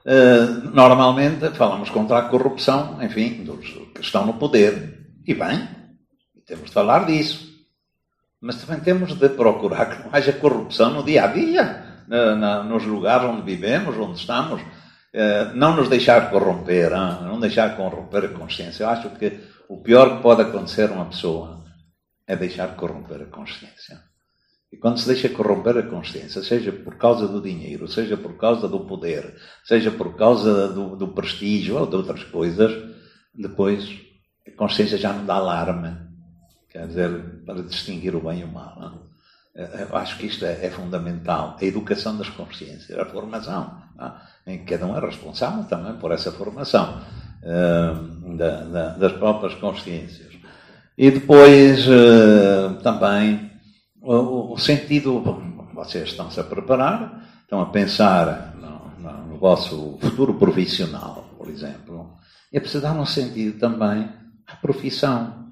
Uh, 0.06 0.70
normalmente 0.72 1.50
falamos 1.52 1.90
contra 1.90 2.20
a 2.20 2.30
corrupção, 2.30 3.02
enfim, 3.02 3.44
dos 3.44 3.66
que 3.94 4.02
estão 4.02 4.26
no 4.26 4.36
poder. 4.36 5.08
E 5.26 5.34
bem, 5.34 5.68
temos 6.46 6.66
de 6.66 6.72
falar 6.72 7.08
disso. 7.08 7.56
Mas 8.40 8.62
também 8.62 8.80
temos 8.82 9.18
de 9.18 9.30
procurar 9.30 9.88
que 9.88 10.04
não 10.04 10.10
haja 10.14 10.32
corrupção 10.34 10.92
no 10.92 11.04
dia 11.04 11.24
a 11.24 11.28
dia, 11.28 12.04
na, 12.08 12.36
na, 12.36 12.64
nos 12.64 12.86
lugares 12.86 13.28
onde 13.28 13.42
vivemos, 13.42 13.98
onde 13.98 14.20
estamos. 14.20 14.62
Uh, 14.62 15.56
não 15.56 15.76
nos 15.76 15.90
deixar 15.90 16.30
corromper, 16.30 16.92
hein? 16.92 17.24
não 17.24 17.40
deixar 17.40 17.76
corromper 17.76 18.26
a 18.26 18.30
consciência. 18.30 18.84
Eu 18.84 18.90
acho 18.90 19.10
que 19.12 19.40
o 19.68 19.82
pior 19.82 20.18
que 20.18 20.22
pode 20.22 20.44
acontecer 20.44 20.92
a 20.92 20.94
uma 20.94 21.06
pessoa 21.06 21.66
é 22.27 22.36
deixar 22.36 22.75
corromper 22.75 23.24
a 23.24 23.25
consciência. 23.25 24.00
E 24.75 24.77
quando 24.77 25.00
se 25.00 25.07
deixa 25.07 25.29
corromper 25.29 25.77
a 25.77 25.83
consciência, 25.83 26.44
seja 26.44 26.70
por 26.70 26.96
causa 26.98 27.29
do 27.29 27.42
dinheiro, 27.42 27.88
seja 27.88 28.18
por 28.18 28.35
causa 28.35 28.68
do 28.68 28.81
poder, 28.81 29.33
seja 29.64 29.90
por 29.90 30.18
causa 30.18 30.68
do, 30.68 30.98
do 30.98 31.07
prestígio 31.07 31.77
ou 31.77 31.88
de 31.88 31.96
outras 31.96 32.25
coisas, 32.25 32.74
depois 33.33 33.90
a 34.46 34.51
consciência 34.51 34.98
já 34.98 35.14
não 35.14 35.25
dá 35.25 35.35
alarme. 35.35 35.96
Quer 36.70 36.88
dizer, 36.88 37.09
para 37.46 37.64
distinguir 37.64 38.18
o 38.18 38.20
bem 38.20 38.42
e 38.42 38.44
o 38.44 38.50
mal. 38.50 38.77
Não? 38.77 39.05
Eu 39.55 39.96
acho 39.96 40.18
que 40.18 40.25
isto 40.25 40.44
é, 40.44 40.66
é, 40.66 40.70
fundamental. 40.70 41.55
A 41.57 41.64
educação 41.64 42.18
das 42.18 42.27
consciências, 42.27 43.00
a 43.00 43.05
formação, 43.05 43.81
não? 43.96 44.14
em 44.46 44.57
que 44.57 44.66
cada 44.66 44.85
um 44.85 44.98
é 44.98 45.00
responsável 45.00 45.64
também 45.64 45.94
por 45.94 46.11
essa 46.11 46.33
formação 46.33 47.01
uh, 47.44 48.35
da, 48.35 48.64
da, 48.66 48.90
das 48.90 49.14
próprias 49.14 49.53
consciências. 49.53 50.33
E 50.98 51.09
depois 51.11 51.88
uh, 51.88 52.74
também 52.83 53.54
o, 54.05 54.53
o 54.53 54.57
sentido, 54.57 55.22
vocês 55.74 56.09
estão-se 56.09 56.39
a 56.39 56.44
preparar, 56.44 57.24
estão 57.41 57.59
a 57.61 57.65
pensar 57.65 58.55
no, 58.55 59.01
no, 59.01 59.25
no, 59.27 59.37
vosso 59.37 59.98
futuro 60.00 60.35
profissional, 60.35 61.25
por 61.37 61.50
exemplo, 61.50 62.13
é 62.53 62.59
preciso 62.59 62.83
dar 62.83 62.94
um 62.94 63.05
sentido 63.05 63.59
também 63.59 64.07
à 64.48 64.55
profissão. 64.55 65.46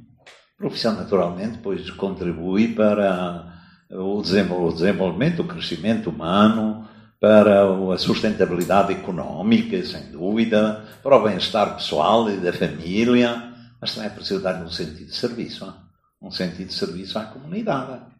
A 0.55 0.57
profissão, 0.57 0.93
naturalmente, 0.93 1.59
pois 1.61 1.89
contribui 1.91 2.69
para 2.73 3.51
o 3.89 4.21
desenvolvimento, 4.21 5.41
o 5.41 5.47
crescimento 5.47 6.09
humano, 6.09 6.87
para 7.19 7.63
a 7.93 7.97
sustentabilidade 7.97 8.93
económica, 8.93 9.83
sem 9.83 10.11
dúvida, 10.11 10.85
para 11.01 11.17
o 11.17 11.23
bem-estar 11.23 11.75
pessoal 11.75 12.29
e 12.29 12.37
da 12.37 12.53
família, 12.53 13.51
mas 13.81 13.93
também 13.93 14.09
é 14.09 14.13
preciso 14.13 14.41
dar 14.41 14.61
um 14.61 14.69
sentido 14.69 15.07
de 15.07 15.15
serviço, 15.15 15.73
um 16.21 16.31
sentido 16.31 16.67
de 16.67 16.73
serviço 16.73 17.17
à 17.17 17.25
comunidade 17.25 18.12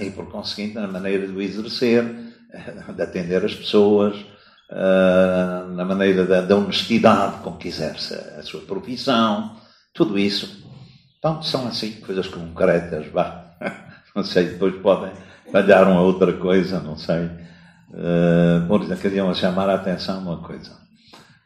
e, 0.00 0.10
por 0.10 0.30
conseguinte, 0.30 0.74
na 0.74 0.86
maneira 0.86 1.26
de 1.26 1.32
o 1.32 1.40
exercer, 1.40 2.04
de 2.94 3.02
atender 3.02 3.44
as 3.44 3.54
pessoas, 3.54 4.14
uh, 4.70 5.68
na 5.74 5.84
maneira 5.84 6.24
da, 6.24 6.40
da, 6.40 6.56
honestidade 6.56 7.42
com 7.42 7.56
que 7.56 7.68
exerce 7.68 8.14
a 8.14 8.42
sua 8.42 8.60
profissão, 8.62 9.56
tudo 9.92 10.18
isso. 10.18 10.62
Então, 11.18 11.42
são 11.42 11.66
assim 11.68 11.92
coisas 12.00 12.26
concretas, 12.28 13.06
vá. 13.08 13.56
Não 14.14 14.22
sei, 14.22 14.44
depois 14.44 14.74
podem 14.82 15.10
falhar 15.50 15.88
uma 15.88 16.02
outra 16.02 16.34
coisa, 16.34 16.80
não 16.80 16.98
sei. 16.98 17.30
Uh, 17.88 18.66
por 18.68 18.82
exemplo, 18.82 19.00
queriam 19.00 19.32
chamar 19.34 19.70
a 19.70 19.76
atenção 19.76 20.20
uma 20.20 20.36
coisa. 20.36 20.70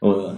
Uh, 0.01 0.37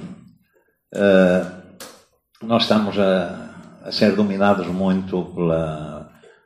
nós 2.44 2.64
estamos 2.64 3.00
a, 3.00 3.50
a, 3.84 3.92
ser 3.92 4.16
dominados 4.16 4.68
muito 4.68 5.26
pela 5.34 5.99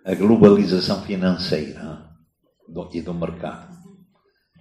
a 0.05 0.13
globalização 0.15 1.01
financeira 1.01 2.09
do, 2.67 2.89
e 2.93 3.01
do 3.01 3.13
mercado. 3.13 3.73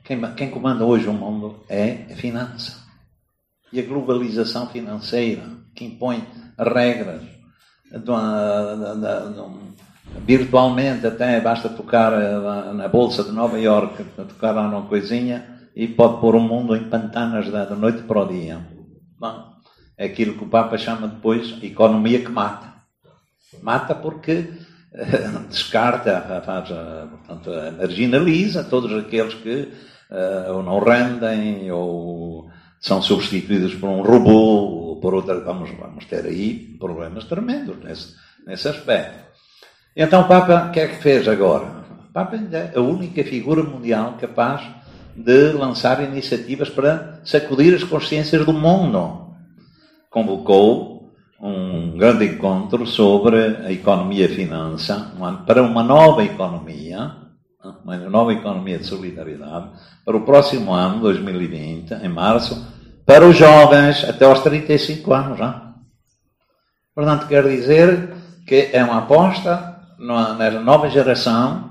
Quem, 0.05 0.21
quem 0.35 0.51
comanda 0.51 0.85
hoje 0.85 1.09
o 1.09 1.13
mundo 1.13 1.65
é 1.69 2.07
a 2.13 2.17
finança. 2.17 2.83
E 3.73 3.81
a 3.81 3.83
globalização 3.85 4.69
financeira, 4.69 5.43
que 5.75 5.85
impõe 5.85 6.27
regras, 6.59 7.23
virtualmente 10.27 11.07
até 11.07 11.41
basta 11.41 11.69
tocar 11.69 12.13
eh, 12.13 12.73
na 12.75 12.89
Bolsa 12.89 13.25
de 13.25 13.33
Nova 13.33 13.59
Iorque, 13.59 14.05
tocar 14.05 14.53
lá 14.53 14.69
uma 14.69 14.83
coisinha 14.83 15.61
e 15.75 15.89
pode 15.89 16.21
pôr 16.21 16.35
o 16.35 16.41
mundo 16.41 16.77
em 16.77 16.89
pantanas 16.89 17.51
da 17.51 17.75
noite 17.75 18.03
para 18.03 18.21
o 18.21 18.29
dia. 18.29 18.61
Bom, 19.19 19.53
é 19.97 20.07
aquilo 20.07 20.35
que 20.35 20.45
o 20.45 20.49
Papa 20.49 20.77
chama 20.77 21.09
depois 21.09 21.57
economia 21.63 22.23
que 22.23 22.31
mata. 22.31 22.73
Mata 23.63 23.95
porque 23.95 24.51
descarta, 25.49 26.43
faz, 26.45 26.69
portanto, 26.69 27.51
marginaliza 27.79 28.65
todos 28.65 28.93
aqueles 28.93 29.35
que 29.35 29.69
uh, 30.11 30.53
ou 30.53 30.63
não 30.63 30.79
rendem 30.79 31.71
ou 31.71 32.51
são 32.79 33.01
substituídos 33.01 33.75
por 33.75 33.89
um 33.89 34.03
robô 34.03 34.33
ou 34.33 35.01
por 35.01 35.15
outra. 35.15 35.41
Vamos, 35.41 35.71
vamos 35.79 36.05
ter 36.05 36.27
aí 36.27 36.77
problemas 36.79 37.25
tremendos 37.25 37.83
nesse, 37.83 38.15
nesse 38.47 38.69
aspecto. 38.69 39.33
Então 39.97 40.23
o 40.23 40.29
Papa, 40.29 40.69
o 40.69 40.73
que 40.73 40.81
é 40.81 40.89
que 40.89 41.03
fez 41.03 41.27
agora? 41.27 41.65
O 42.09 42.13
Papa 42.13 42.37
é 42.37 42.73
a 42.77 42.81
única 42.81 43.25
figura 43.25 43.63
mundial 43.63 44.17
capaz 44.21 44.63
de 45.17 45.53
lançar 45.53 46.03
iniciativas 46.03 46.69
para 46.69 47.21
sacudir 47.25 47.75
as 47.75 47.85
consciências 47.85 48.45
do 48.45 48.53
mundo. 48.53 49.35
Convocou 50.11 50.92
um 51.43 51.99
grande 51.99 52.25
encontro 52.25 52.87
sobre 52.87 53.37
a 53.65 53.73
economia 53.73 54.27
e 54.27 54.35
finança, 54.35 55.13
para 55.45 55.61
uma 55.61 55.83
nova 55.83 56.23
economia, 56.23 57.17
uma 57.85 57.97
nova 57.97 58.33
economia 58.33 58.79
de 58.79 58.87
solidariedade, 58.87 59.71
para 60.05 60.17
o 60.17 60.25
próximo 60.25 60.73
ano, 60.73 61.01
2020, 61.01 61.95
em 61.95 62.09
março, 62.09 62.65
para 63.05 63.27
os 63.27 63.37
jovens 63.37 64.05
até 64.05 64.25
aos 64.25 64.41
35 64.41 65.13
anos. 65.13 65.39
Já. 65.39 65.73
Portanto, 66.95 67.27
quer 67.27 67.43
dizer 67.49 68.15
que 68.47 68.71
é 68.73 68.85
uma 68.85 68.99
aposta 68.99 69.81
na 69.99 70.51
nova 70.61 70.89
geração 70.89 71.71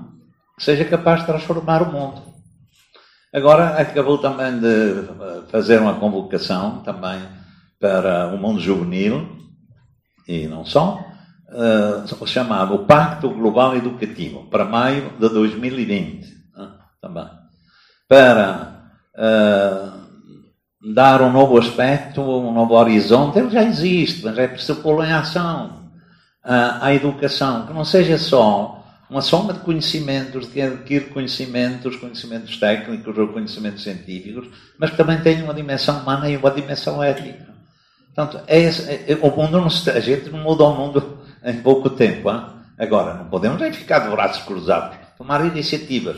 que 0.58 0.64
seja 0.64 0.84
capaz 0.84 1.20
de 1.20 1.26
transformar 1.26 1.82
o 1.82 1.90
mundo. 1.90 2.20
Agora 3.32 3.80
acabou 3.80 4.18
também 4.18 4.58
de 4.58 5.08
fazer 5.50 5.80
uma 5.80 5.94
convocação 5.94 6.82
também 6.82 7.20
para 7.80 8.28
o 8.28 8.36
mundo 8.36 8.60
juvenil 8.60 9.41
e 10.26 10.46
não 10.46 10.64
só, 10.64 11.04
uh, 11.48 12.26
chamado 12.26 12.74
o 12.74 12.86
Pacto 12.86 13.30
Global 13.30 13.76
Educativo, 13.76 14.46
para 14.50 14.64
maio 14.64 15.10
de 15.18 15.28
2020, 15.28 16.26
uh, 16.56 16.72
também, 17.00 17.28
para 18.08 18.90
uh, 19.14 20.92
dar 20.92 21.22
um 21.22 21.32
novo 21.32 21.58
aspecto, 21.58 22.20
um 22.20 22.52
novo 22.52 22.74
horizonte. 22.74 23.38
Ele 23.38 23.50
já 23.50 23.62
existe, 23.62 24.24
mas 24.24 24.38
é 24.38 24.48
preciso 24.48 24.82
pô-lo 24.82 25.04
em 25.04 25.12
ação. 25.12 25.82
a 26.44 26.92
educação, 26.92 27.66
que 27.66 27.72
não 27.72 27.84
seja 27.84 28.18
só 28.18 28.82
uma 29.08 29.20
soma 29.20 29.52
de 29.52 29.60
conhecimentos, 29.60 30.50
de 30.50 30.62
adquirir 30.62 31.10
conhecimentos, 31.10 31.96
conhecimentos 31.96 32.56
técnicos 32.56 33.16
ou 33.18 33.28
conhecimentos 33.28 33.82
científicos, 33.82 34.48
mas 34.78 34.90
que 34.90 34.96
também 34.96 35.20
tem 35.20 35.42
uma 35.42 35.52
dimensão 35.52 36.00
humana 36.00 36.30
e 36.30 36.36
uma 36.36 36.50
dimensão 36.50 37.02
ética. 37.02 37.51
Portanto, 38.14 38.44
é 38.46 38.60
esse, 38.60 38.90
é, 38.90 39.18
o 39.20 39.36
mundo 39.36 39.60
não, 39.60 39.66
a 39.66 40.00
gente 40.00 40.30
não 40.30 40.38
muda 40.40 40.64
o 40.64 40.74
mundo 40.74 41.18
em 41.44 41.60
pouco 41.62 41.90
tempo. 41.90 42.30
Hein? 42.30 42.44
Agora, 42.78 43.14
não 43.14 43.28
podemos 43.28 43.60
nem 43.60 43.72
ficar 43.72 44.00
de 44.00 44.10
braços 44.10 44.44
cruzados, 44.44 44.98
tomar 45.16 45.44
iniciativas. 45.46 46.16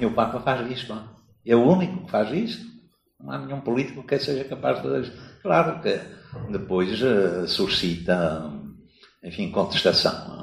E 0.00 0.06
o 0.06 0.12
Papa 0.12 0.40
faz 0.40 0.70
isto. 0.70 0.92
Hein? 0.92 1.02
É 1.46 1.54
o 1.54 1.62
único 1.62 2.04
que 2.04 2.10
faz 2.10 2.30
isto. 2.32 2.64
Não 3.20 3.32
há 3.32 3.38
nenhum 3.38 3.60
político 3.60 4.02
que 4.02 4.18
seja 4.18 4.44
capaz 4.44 4.76
de 4.76 4.82
fazer 4.82 5.00
isto. 5.02 5.16
Claro 5.42 5.80
que 5.80 6.00
depois 6.50 7.00
uh, 7.02 7.46
suscita, 7.46 8.50
enfim, 9.22 9.50
contestação 9.50 10.34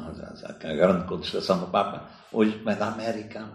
a 0.63 0.73
grande 0.73 1.07
contestação 1.07 1.59
do 1.59 1.67
Papa, 1.67 2.09
hoje 2.31 2.61
vem 2.63 2.75
da 2.75 2.87
América. 2.87 3.47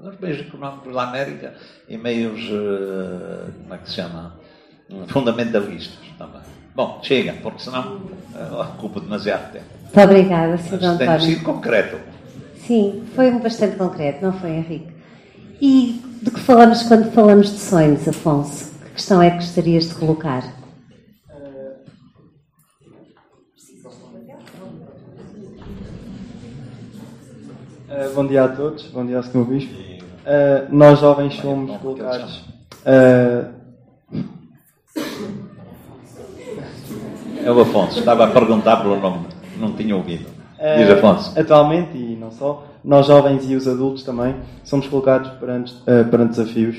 Os 0.00 0.18
meios 0.20 0.40
económicos 0.40 0.94
da 0.94 1.02
América 1.02 1.54
e 1.88 1.96
meios, 1.96 2.40
eh, 2.40 3.50
como 3.62 3.74
é 3.74 3.78
que 3.78 3.88
se 3.88 3.96
chama? 3.96 4.38
Fundamentalistas 5.08 5.98
também. 6.16 6.40
Bom, 6.74 7.00
chega, 7.02 7.34
porque 7.42 7.62
senão 7.62 7.96
uh, 8.34 8.60
ocupo 8.60 9.00
demasiado 9.00 9.52
tempo. 9.52 9.66
Muito 9.82 10.00
obrigada, 10.00 10.56
Sr. 10.58 10.74
António. 10.74 10.98
Tem 10.98 11.20
sido 11.20 11.44
concreto. 11.44 11.98
Sim, 12.66 13.04
foi 13.14 13.30
bastante 13.32 13.76
concreto, 13.76 14.24
não 14.24 14.32
foi, 14.32 14.50
Henrique? 14.50 14.92
E 15.60 16.00
de 16.22 16.30
que 16.30 16.40
falamos 16.40 16.82
quando 16.84 17.10
falamos 17.12 17.50
de 17.50 17.58
sonhos, 17.58 18.06
Afonso? 18.06 18.70
Que 18.84 18.90
questão 18.92 19.20
é 19.20 19.30
que 19.30 19.36
gostarias 19.36 19.88
de 19.88 19.94
colocar? 19.94 20.44
Uh, 27.88 28.14
bom 28.14 28.26
dia 28.26 28.44
a 28.44 28.48
todos, 28.48 28.84
bom 28.88 29.04
dia 29.04 29.16
ao 29.16 29.22
Sr. 29.22 29.44
Bispo. 29.44 29.74
Uh, 29.74 30.68
nós 30.70 31.00
jovens 31.00 31.34
somos 31.34 31.76
colocados. 31.80 32.44
Uh... 32.84 33.58
É 37.44 37.50
o 37.50 37.60
Afonso, 37.60 38.00
estava 38.00 38.24
a 38.24 38.30
perguntar 38.30 38.78
pelo 38.78 38.98
nome, 39.00 39.26
não 39.58 39.72
tinha 39.72 39.96
ouvido. 39.96 40.26
Diz 40.76 40.90
Afonso. 40.90 41.38
Atualmente, 41.38 41.96
e 41.96 42.16
não 42.16 42.30
só, 42.30 42.66
nós 42.84 43.06
jovens 43.06 43.48
e 43.48 43.54
os 43.54 43.68
adultos 43.68 44.02
também 44.02 44.34
somos 44.64 44.86
colocados 44.88 45.30
perante, 45.38 45.74
perante 45.84 46.30
desafios 46.30 46.76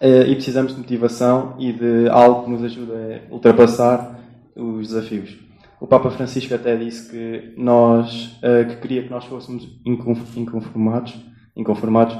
e 0.00 0.34
precisamos 0.34 0.72
de 0.72 0.78
motivação 0.78 1.54
e 1.58 1.72
de 1.72 2.08
algo 2.08 2.44
que 2.44 2.50
nos 2.50 2.64
ajude 2.64 2.92
a 2.92 3.32
ultrapassar 3.32 4.18
os 4.56 4.88
desafios. 4.88 5.36
O 5.82 5.86
Papa 5.88 6.10
Francisco 6.10 6.54
até 6.54 6.76
disse 6.76 7.10
que 7.10 7.54
nós 7.56 8.38
uh, 8.38 8.68
que 8.68 8.76
queria 8.76 9.02
que 9.02 9.10
nós 9.10 9.24
fôssemos 9.24 9.68
inconformados, 9.84 11.12
inconformados. 11.56 12.16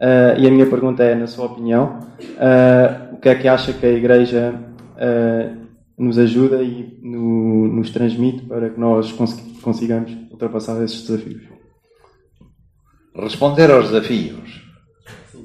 Uh, 0.00 0.38
e 0.38 0.46
a 0.46 0.50
minha 0.50 0.66
pergunta 0.66 1.02
é, 1.02 1.14
na 1.14 1.26
sua 1.26 1.46
opinião, 1.46 2.00
uh, 2.20 3.14
o 3.14 3.18
que 3.18 3.28
é 3.30 3.34
que 3.34 3.48
acha 3.48 3.72
que 3.72 3.86
a 3.86 3.92
Igreja 3.92 4.54
nos 5.98 6.18
ajuda 6.18 6.62
e 6.62 6.98
no, 7.02 7.68
nos 7.68 7.90
transmite 7.90 8.44
para 8.46 8.70
que 8.70 8.80
nós 8.80 9.12
consigamos 9.62 10.10
ultrapassar 10.30 10.82
esses 10.82 11.06
desafios? 11.06 11.42
Responder 13.14 13.70
aos 13.70 13.90
desafios. 13.90 14.62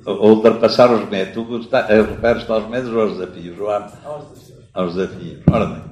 Ou 0.06 0.36
ultrapassar 0.36 0.92
os 0.92 1.10
métodos. 1.10 1.70
Referes-te 1.70 2.52
aos 2.52 2.70
métodos 2.70 2.94
ou 2.94 3.02
aos 3.02 3.18
desafios? 3.18 3.58
Aos 4.74 4.96
desafios. 4.96 5.42
Ora 5.50 5.66
bem. 5.66 5.84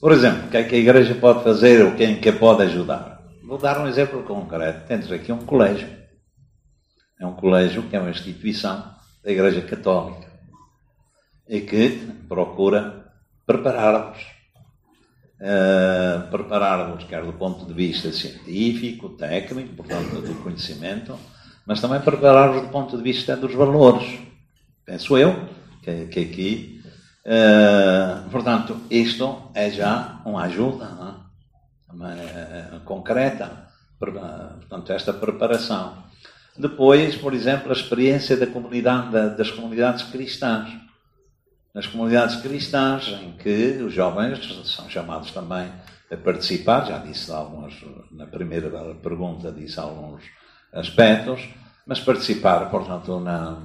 Por 0.00 0.12
exemplo, 0.12 0.46
o 0.46 0.50
que 0.50 0.56
é 0.56 0.62
que 0.64 0.74
a 0.74 0.78
igreja 0.78 1.14
pode 1.14 1.42
fazer 1.42 1.84
ou 1.84 1.92
quem 1.92 2.16
que 2.16 2.30
pode 2.30 2.62
ajudar? 2.62 3.20
Vou 3.44 3.58
dar 3.58 3.80
um 3.80 3.88
exemplo 3.88 4.22
concreto. 4.22 4.86
Temos 4.86 5.10
aqui 5.10 5.32
um 5.32 5.38
colégio. 5.38 5.88
É 7.24 7.26
um 7.26 7.32
colégio 7.32 7.84
que 7.84 7.96
é 7.96 8.00
uma 8.00 8.10
instituição 8.10 8.84
da 9.24 9.32
Igreja 9.32 9.62
Católica 9.62 10.30
e 11.48 11.62
que 11.62 12.06
procura 12.28 13.12
preparar-vos. 13.46 14.22
Uh, 15.40 16.30
preparar-vos, 16.30 17.04
quer 17.04 17.24
do 17.24 17.32
ponto 17.32 17.64
de 17.64 17.72
vista 17.72 18.12
científico, 18.12 19.08
técnico, 19.10 19.74
portanto, 19.74 20.20
do 20.20 20.34
conhecimento, 20.42 21.18
mas 21.66 21.80
também 21.80 22.00
preparar-vos 22.00 22.62
do 22.62 22.68
ponto 22.68 22.96
de 22.96 23.02
vista 23.02 23.34
dos 23.36 23.54
valores. 23.54 24.18
Penso 24.84 25.16
eu 25.16 25.48
que, 25.82 26.06
que 26.06 26.20
aqui 26.20 26.74
Uh, 27.26 28.28
portanto, 28.28 28.76
isto 28.90 29.50
é 29.54 29.70
já 29.70 30.20
uma 30.26 30.42
ajuda 30.42 31.24
é? 31.88 32.78
concreta, 32.84 33.66
portanto, 33.98 34.92
esta 34.92 35.10
preparação. 35.14 36.03
Depois, 36.56 37.16
por 37.16 37.34
exemplo, 37.34 37.70
a 37.70 37.72
experiência 37.72 38.36
da 38.36 38.46
comunidade, 38.46 39.36
das 39.36 39.50
comunidades 39.50 40.04
cristãs. 40.04 40.70
Nas 41.74 41.86
comunidades 41.86 42.36
cristãs, 42.36 43.08
em 43.08 43.32
que 43.32 43.82
os 43.82 43.92
jovens 43.92 44.38
são 44.64 44.88
chamados 44.88 45.32
também 45.32 45.68
a 46.10 46.16
participar, 46.16 46.86
já 46.86 46.98
disse 46.98 47.32
alguns, 47.32 47.84
na 48.12 48.26
primeira 48.26 48.70
pergunta, 49.02 49.50
disse 49.50 49.80
alguns 49.80 50.22
aspectos, 50.72 51.48
mas 51.84 51.98
participar, 51.98 52.70
portanto, 52.70 53.18
na, 53.18 53.58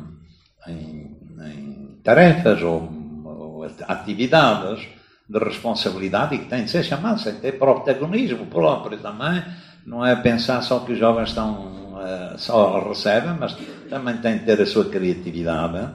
em, 0.68 1.16
em 1.46 2.00
tarefas 2.04 2.62
ou 2.64 3.64
atividades 3.88 4.88
de 5.30 5.38
responsabilidade 5.38 6.36
e 6.36 6.40
que 6.40 6.46
têm 6.46 6.66
de 6.66 6.72
ser 6.72 6.84
chamados, 6.84 7.24
têm 7.24 7.34
de 7.34 7.42
ter 7.42 7.60
protagonismo 7.60 8.48
próprio 8.48 8.98
também. 8.98 9.44
Não 9.86 10.06
é 10.06 10.16
pensar 10.16 10.62
só 10.62 10.80
que 10.80 10.94
os 10.94 11.00
jovens 11.00 11.30
estão, 11.30 11.89
só 12.38 12.88
recebem, 12.88 13.36
mas 13.40 13.56
também 13.90 14.18
têm 14.18 14.40
de 14.40 14.46
ter 14.46 14.62
a 14.62 14.66
sua 14.66 14.90
criatividade. 14.90 15.94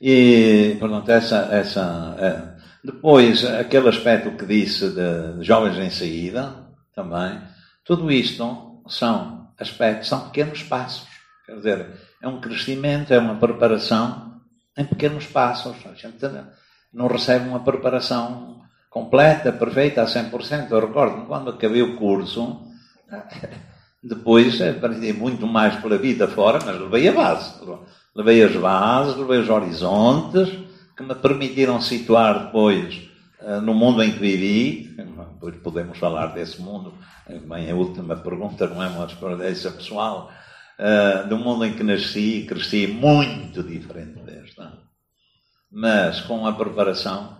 E, 0.00 0.76
portanto, 0.78 1.08
essa. 1.10 1.48
essa 1.50 2.16
é. 2.18 2.54
Depois, 2.84 3.44
aquele 3.46 3.88
aspecto 3.88 4.36
que 4.36 4.44
disse 4.44 4.90
de, 4.90 5.42
jovens 5.42 5.78
em 5.78 5.90
saída, 5.90 6.64
também. 6.94 7.40
Tudo 7.84 8.10
isto 8.10 8.82
são 8.88 9.48
aspectos, 9.58 10.08
são 10.08 10.28
pequenos 10.28 10.62
passos. 10.62 11.08
Quer 11.46 11.56
dizer, 11.56 11.86
é 12.22 12.28
um 12.28 12.40
crescimento, 12.40 13.12
é 13.12 13.18
uma 13.18 13.36
preparação 13.36 14.40
em 14.76 14.84
pequenos 14.84 15.26
passos. 15.26 15.76
A 15.86 15.94
gente 15.94 16.18
não 16.92 17.06
recebe 17.06 17.48
uma 17.48 17.60
preparação 17.60 18.62
completa, 18.88 19.52
perfeita, 19.52 20.02
a 20.02 20.06
100%. 20.06 20.70
Eu 20.70 20.80
recordo 20.80 21.26
quando 21.26 21.50
acabei 21.50 21.82
o 21.82 21.96
curso, 21.96 22.62
depois 24.04 24.60
aprendi 24.60 25.12
muito 25.12 25.46
mais 25.46 25.76
pela 25.76 25.96
vida 25.96 26.28
fora, 26.28 26.58
mas 26.64 26.78
levei 26.78 27.08
a 27.08 27.12
base. 27.12 27.54
Levei 28.14 28.42
as 28.44 28.54
bases, 28.54 29.16
levei 29.16 29.38
os 29.38 29.48
horizontes, 29.48 30.48
que 30.96 31.02
me 31.02 31.14
permitiram 31.14 31.80
situar 31.80 32.46
depois 32.46 33.08
uh, 33.40 33.60
no 33.60 33.74
mundo 33.74 34.02
em 34.02 34.12
que 34.12 34.18
vivi. 34.18 34.94
Depois 35.34 35.56
podemos 35.56 35.98
falar 35.98 36.28
desse 36.28 36.60
mundo. 36.60 36.94
Bem, 37.48 37.70
a 37.70 37.74
última 37.74 38.16
pergunta 38.16 38.68
não 38.68 38.82
é 38.82 38.88
uma 38.88 39.06
experiência 39.06 39.70
pessoal. 39.70 40.30
Do 41.28 41.38
mundo 41.38 41.64
em 41.64 41.74
que 41.74 41.84
nasci 41.84 42.40
e 42.40 42.46
cresci 42.46 42.88
muito 42.88 43.62
diferente 43.62 44.18
mas 45.74 46.20
com 46.20 46.46
a 46.46 46.52
preparação 46.52 47.36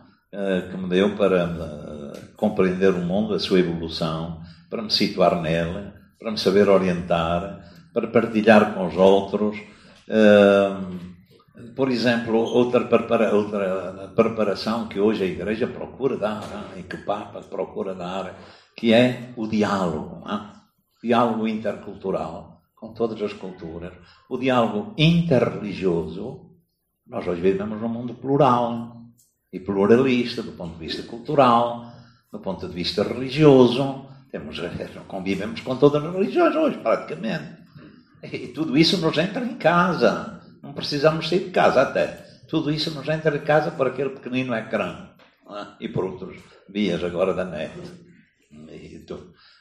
que 0.71 0.77
me 0.77 0.89
deu 0.89 1.17
para 1.17 2.13
compreender 2.37 2.91
o 2.91 2.99
mundo, 2.99 3.35
a 3.35 3.39
sua 3.39 3.61
evolução, 3.61 4.43
para 4.69 4.83
me 4.83 4.91
situar 4.91 5.41
nele, 5.41 5.93
para 6.25 6.33
me 6.33 6.39
saber 6.39 6.71
orientar, 6.71 7.61
para 7.93 8.07
partilhar 8.07 8.73
com 8.73 8.87
os 8.87 8.97
outros. 8.97 9.59
Por 11.77 11.91
exemplo, 11.91 12.39
outra, 12.39 12.81
prepara 12.87 13.35
outra 13.35 14.11
preparação 14.17 14.89
que 14.89 14.99
hoje 14.99 15.23
a 15.23 15.27
Igreja 15.27 15.67
procura 15.67 16.17
dar 16.17 16.73
e 16.79 16.83
que 16.83 16.97
o 16.97 17.05
Papa 17.05 17.43
procura 17.43 17.95
dar, 17.95 18.35
que 18.75 18.95
é 18.95 19.35
o 19.37 19.47
diálogo, 19.47 20.27
não? 20.27 20.51
diálogo 21.03 21.47
intercultural 21.47 22.63
com 22.75 22.95
todas 22.95 23.21
as 23.21 23.35
culturas, 23.35 23.93
o 24.27 24.39
diálogo 24.39 24.95
interreligioso 24.97 26.55
nós 27.07 27.27
hoje 27.27 27.43
vivemos 27.43 27.79
num 27.83 27.89
mundo 27.89 28.15
plural 28.15 28.97
e 29.53 29.61
pluralista, 29.61 30.43
do 30.43 30.53
ponto 30.53 30.73
de 30.73 30.87
vista 30.87 31.03
cultural, 31.03 31.93
do 32.33 32.39
ponto 32.39 32.67
de 32.67 32.73
vista 32.73 33.03
religioso. 33.03 34.04
Temos, 34.35 34.61
convivemos 35.07 35.61
com 35.61 35.77
todas 35.77 36.03
as 36.03 36.13
religiões 36.13 36.57
hoje, 36.57 36.79
praticamente. 36.79 37.55
E 38.21 38.49
tudo 38.49 38.77
isso 38.77 38.99
nos 38.99 39.17
entra 39.17 39.45
em 39.45 39.55
casa. 39.55 40.41
Não 40.61 40.73
precisamos 40.73 41.29
sair 41.29 41.45
de 41.45 41.51
casa 41.51 41.83
até. 41.83 42.07
Tudo 42.49 42.73
isso 42.73 42.91
nos 42.91 43.09
entra 43.09 43.37
em 43.37 43.43
casa 43.43 43.71
por 43.71 43.87
aquele 43.87 44.11
pequenino 44.11 44.53
ecrã. 44.53 45.11
É? 45.49 45.85
E 45.85 45.89
por 45.89 46.05
outros 46.05 46.37
vias 46.69 47.05
agora 47.05 47.33
da 47.33 47.45
net. 47.45 47.71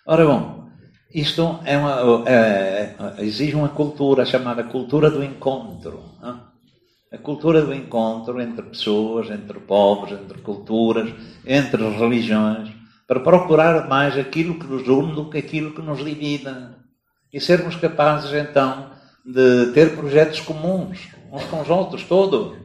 Ora 0.07 0.25
bom, 0.25 0.67
isto 1.13 1.59
é 1.65 1.77
uma, 1.77 2.27
é, 2.27 2.95
é, 3.19 3.23
exige 3.23 3.55
uma 3.55 3.69
cultura 3.69 4.25
chamada 4.25 4.63
cultura 4.63 5.11
do 5.11 5.23
encontro. 5.23 6.03
É? 6.23 7.15
A 7.15 7.19
cultura 7.19 7.61
do 7.61 7.75
encontro 7.75 8.41
entre 8.41 8.63
pessoas, 8.63 9.29
entre 9.29 9.59
povos, 9.59 10.11
entre 10.13 10.41
culturas, 10.41 11.13
entre 11.45 11.87
religiões, 11.91 12.72
para 13.07 13.19
procurar 13.19 13.87
mais 13.87 14.17
aquilo 14.17 14.59
que 14.59 14.65
nos 14.65 14.87
une 14.87 15.13
do 15.13 15.29
que 15.29 15.37
aquilo 15.37 15.73
que 15.73 15.81
nos 15.81 16.03
divide. 16.03 16.49
E 17.31 17.39
sermos 17.39 17.75
capazes, 17.75 18.31
então, 18.33 18.91
de 19.25 19.71
ter 19.73 19.95
projetos 19.95 20.39
comuns, 20.41 21.09
uns 21.31 21.43
com 21.45 21.61
os 21.61 21.69
outros, 21.69 22.03
todos. 22.03 22.57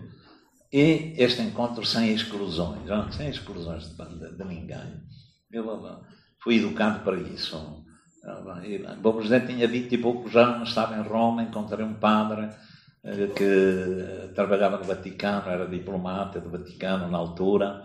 E 0.73 1.15
este 1.17 1.41
encontro 1.41 1.85
sem 1.87 2.13
exclusões, 2.13 2.85
não? 2.85 3.11
sem 3.11 3.29
exclusões 3.31 3.89
de, 3.89 4.37
de 4.37 4.45
ninguém. 4.45 5.03
Eu 5.51 6.03
fui 6.43 6.57
educado 6.57 7.01
para 7.01 7.17
isso. 7.17 7.85
O 9.03 9.13
presidente 9.15 9.55
tinha 9.55 9.67
20 9.67 9.93
e 9.93 9.99
poucos 9.99 10.37
anos, 10.37 10.69
estava 10.69 10.97
em 10.97 11.03
Roma, 11.03 11.43
encontrei 11.43 11.85
um 11.85 11.95
padre 11.95 12.51
eh, 13.03 13.29
que 13.29 14.35
trabalhava 14.35 14.77
no 14.77 14.85
Vaticano, 14.85 15.49
era 15.49 15.67
diplomata 15.67 16.41
do 16.41 16.51
Vaticano 16.51 17.11
na 17.11 17.17
altura. 17.17 17.85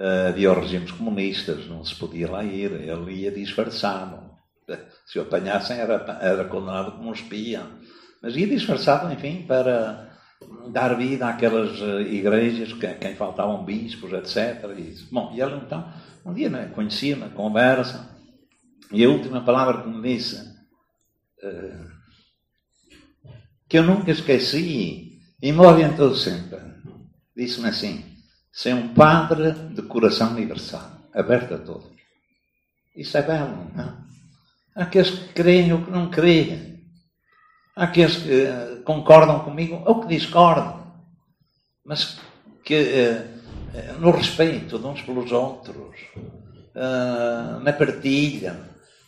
Eh, 0.00 0.28
havia 0.28 0.52
os 0.52 0.58
regimes 0.58 0.92
comunistas, 0.92 1.66
não 1.66 1.84
se 1.84 1.92
podia 1.96 2.30
lá 2.30 2.44
ir, 2.44 2.70
ele 2.70 3.12
ia 3.12 3.32
disfarçado. 3.32 4.30
Se 5.04 5.18
o 5.18 5.22
apanhassem 5.22 5.78
era, 5.78 6.18
era 6.20 6.44
condenado 6.44 6.92
como 6.92 7.08
um 7.08 7.12
espia. 7.12 7.66
Mas 8.22 8.36
ia 8.36 8.46
disfarçado, 8.46 9.12
enfim, 9.12 9.44
para 9.46 10.16
dar 10.70 10.96
vida 10.96 11.26
àquelas 11.26 11.80
eh, 11.80 12.02
igrejas 12.12 12.72
que 12.74 12.86
quem 12.94 13.16
faltavam 13.16 13.64
bispos, 13.64 14.12
etc. 14.12 14.70
E 14.78 14.94
Bom, 15.10 15.32
e 15.34 15.40
ele 15.40 15.56
então, 15.56 15.92
um 16.24 16.32
dia 16.32 16.48
né, 16.48 16.70
conhecia-me, 16.72 17.30
conversa, 17.30 18.16
e 18.92 19.04
a 19.04 19.08
última 19.08 19.40
palavra 19.40 19.82
que 19.82 19.88
me 19.88 20.00
disse, 20.00 20.36
uh, 21.42 21.88
que 23.68 23.78
eu 23.78 23.82
nunca 23.82 24.10
esqueci 24.10 25.18
e 25.42 25.52
me 25.52 25.58
orientou 25.58 26.14
sempre, 26.14 26.58
disse-me 27.36 27.68
assim: 27.68 28.07
ser 28.58 28.74
um 28.74 28.88
padre 28.88 29.52
de 29.52 29.82
coração 29.82 30.32
universal, 30.32 30.90
aberto 31.14 31.54
a 31.54 31.58
todos. 31.58 31.86
Isso 32.96 33.16
é 33.16 33.22
belo, 33.22 33.70
não? 33.72 33.96
Há 34.74 34.82
aqueles 34.82 35.10
que 35.10 35.32
creem 35.32 35.72
ou 35.72 35.84
que 35.84 35.92
não 35.92 36.10
creem. 36.10 36.82
Há 37.76 37.84
aqueles 37.84 38.16
que 38.16 38.32
eh, 38.32 38.80
concordam 38.84 39.44
comigo 39.44 39.80
ou 39.86 40.00
que 40.00 40.08
discordam. 40.08 40.92
Mas 41.84 42.18
que 42.64 42.82
uh, 42.82 44.00
no 44.00 44.10
respeito 44.10 44.76
de 44.76 44.86
uns 44.86 45.02
pelos 45.02 45.30
outros, 45.30 45.94
na 47.62 47.72
partilha. 47.72 48.58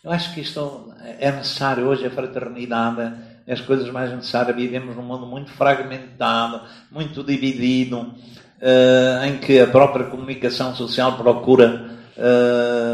Eu 0.02 0.12
acho 0.12 0.32
que 0.32 0.42
isto 0.42 0.94
é 1.18 1.30
necessário 1.32 1.86
hoje, 1.86 2.06
a 2.06 2.10
fraternidade 2.10 3.00
é 3.46 3.52
as 3.52 3.60
coisas 3.60 3.90
mais 3.90 4.12
necessárias. 4.12 4.56
Vivemos 4.56 4.94
num 4.94 5.02
mundo 5.02 5.26
muito 5.26 5.50
fragmentado, 5.50 6.62
muito 6.90 7.24
dividido, 7.24 8.14
uh, 8.60 9.24
em 9.24 9.38
que 9.38 9.58
a 9.58 9.66
própria 9.66 10.06
comunicação 10.06 10.74
social 10.74 11.16
procura 11.16 11.98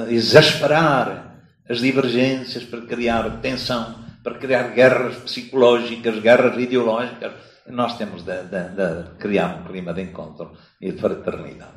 exasperar 0.09 1.43
as 1.69 1.81
divergências 1.81 2.63
para 2.63 2.83
criar 2.83 3.41
tensão, 3.41 3.97
para 4.23 4.39
criar 4.39 4.73
guerras 4.73 5.17
psicológicas, 5.17 6.21
guerras 6.21 6.57
ideológicas. 6.57 7.33
Nós 7.67 7.99
temos 7.99 8.23
de, 8.23 8.43
de, 8.45 8.69
de 8.77 9.17
criar 9.19 9.59
um 9.59 9.65
clima 9.65 9.93
de 9.93 10.03
encontro 10.03 10.53
e 10.81 10.93
de 10.93 10.99
fraternidade. 10.99 11.73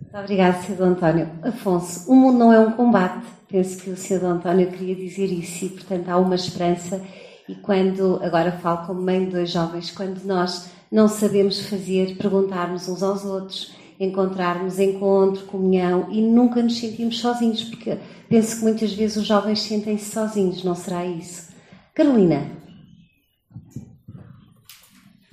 Muito 0.00 0.24
obrigada, 0.24 0.60
Sr. 0.60 0.82
António. 0.82 1.30
Afonso, 1.42 2.10
o 2.10 2.14
mundo 2.14 2.38
não 2.38 2.52
é 2.52 2.58
um 2.58 2.72
combate. 2.72 3.26
Penso 3.48 3.82
que 3.82 3.90
o 3.90 3.96
Sr. 3.96 4.24
António 4.26 4.70
queria 4.70 4.94
dizer 4.94 5.26
isso 5.26 5.64
e, 5.64 5.68
portanto, 5.70 6.08
há 6.08 6.18
uma 6.18 6.34
esperança. 6.34 7.02
E 7.48 7.54
quando, 7.56 8.20
agora 8.22 8.52
falo 8.52 8.86
como 8.86 9.02
mãe 9.02 9.24
de 9.24 9.32
dois 9.32 9.50
jovens, 9.50 9.90
quando 9.90 10.22
nós 10.24 10.70
não 10.90 11.08
sabemos 11.08 11.60
fazer, 11.66 12.16
perguntarmos 12.16 12.88
uns 12.88 13.02
aos 13.02 13.24
outros, 13.24 13.74
encontrarmos 13.98 14.78
encontro, 14.78 15.44
comunhão 15.46 16.08
e 16.10 16.20
nunca 16.20 16.62
nos 16.62 16.78
sentimos 16.78 17.18
sozinhos, 17.20 17.64
porque 17.64 17.98
penso 18.28 18.58
que 18.58 18.62
muitas 18.62 18.92
vezes 18.92 19.16
os 19.16 19.26
jovens 19.26 19.62
sentem-se 19.62 20.10
sozinhos, 20.10 20.64
não 20.64 20.74
será 20.74 21.04
isso? 21.04 21.52
Carolina. 21.94 22.46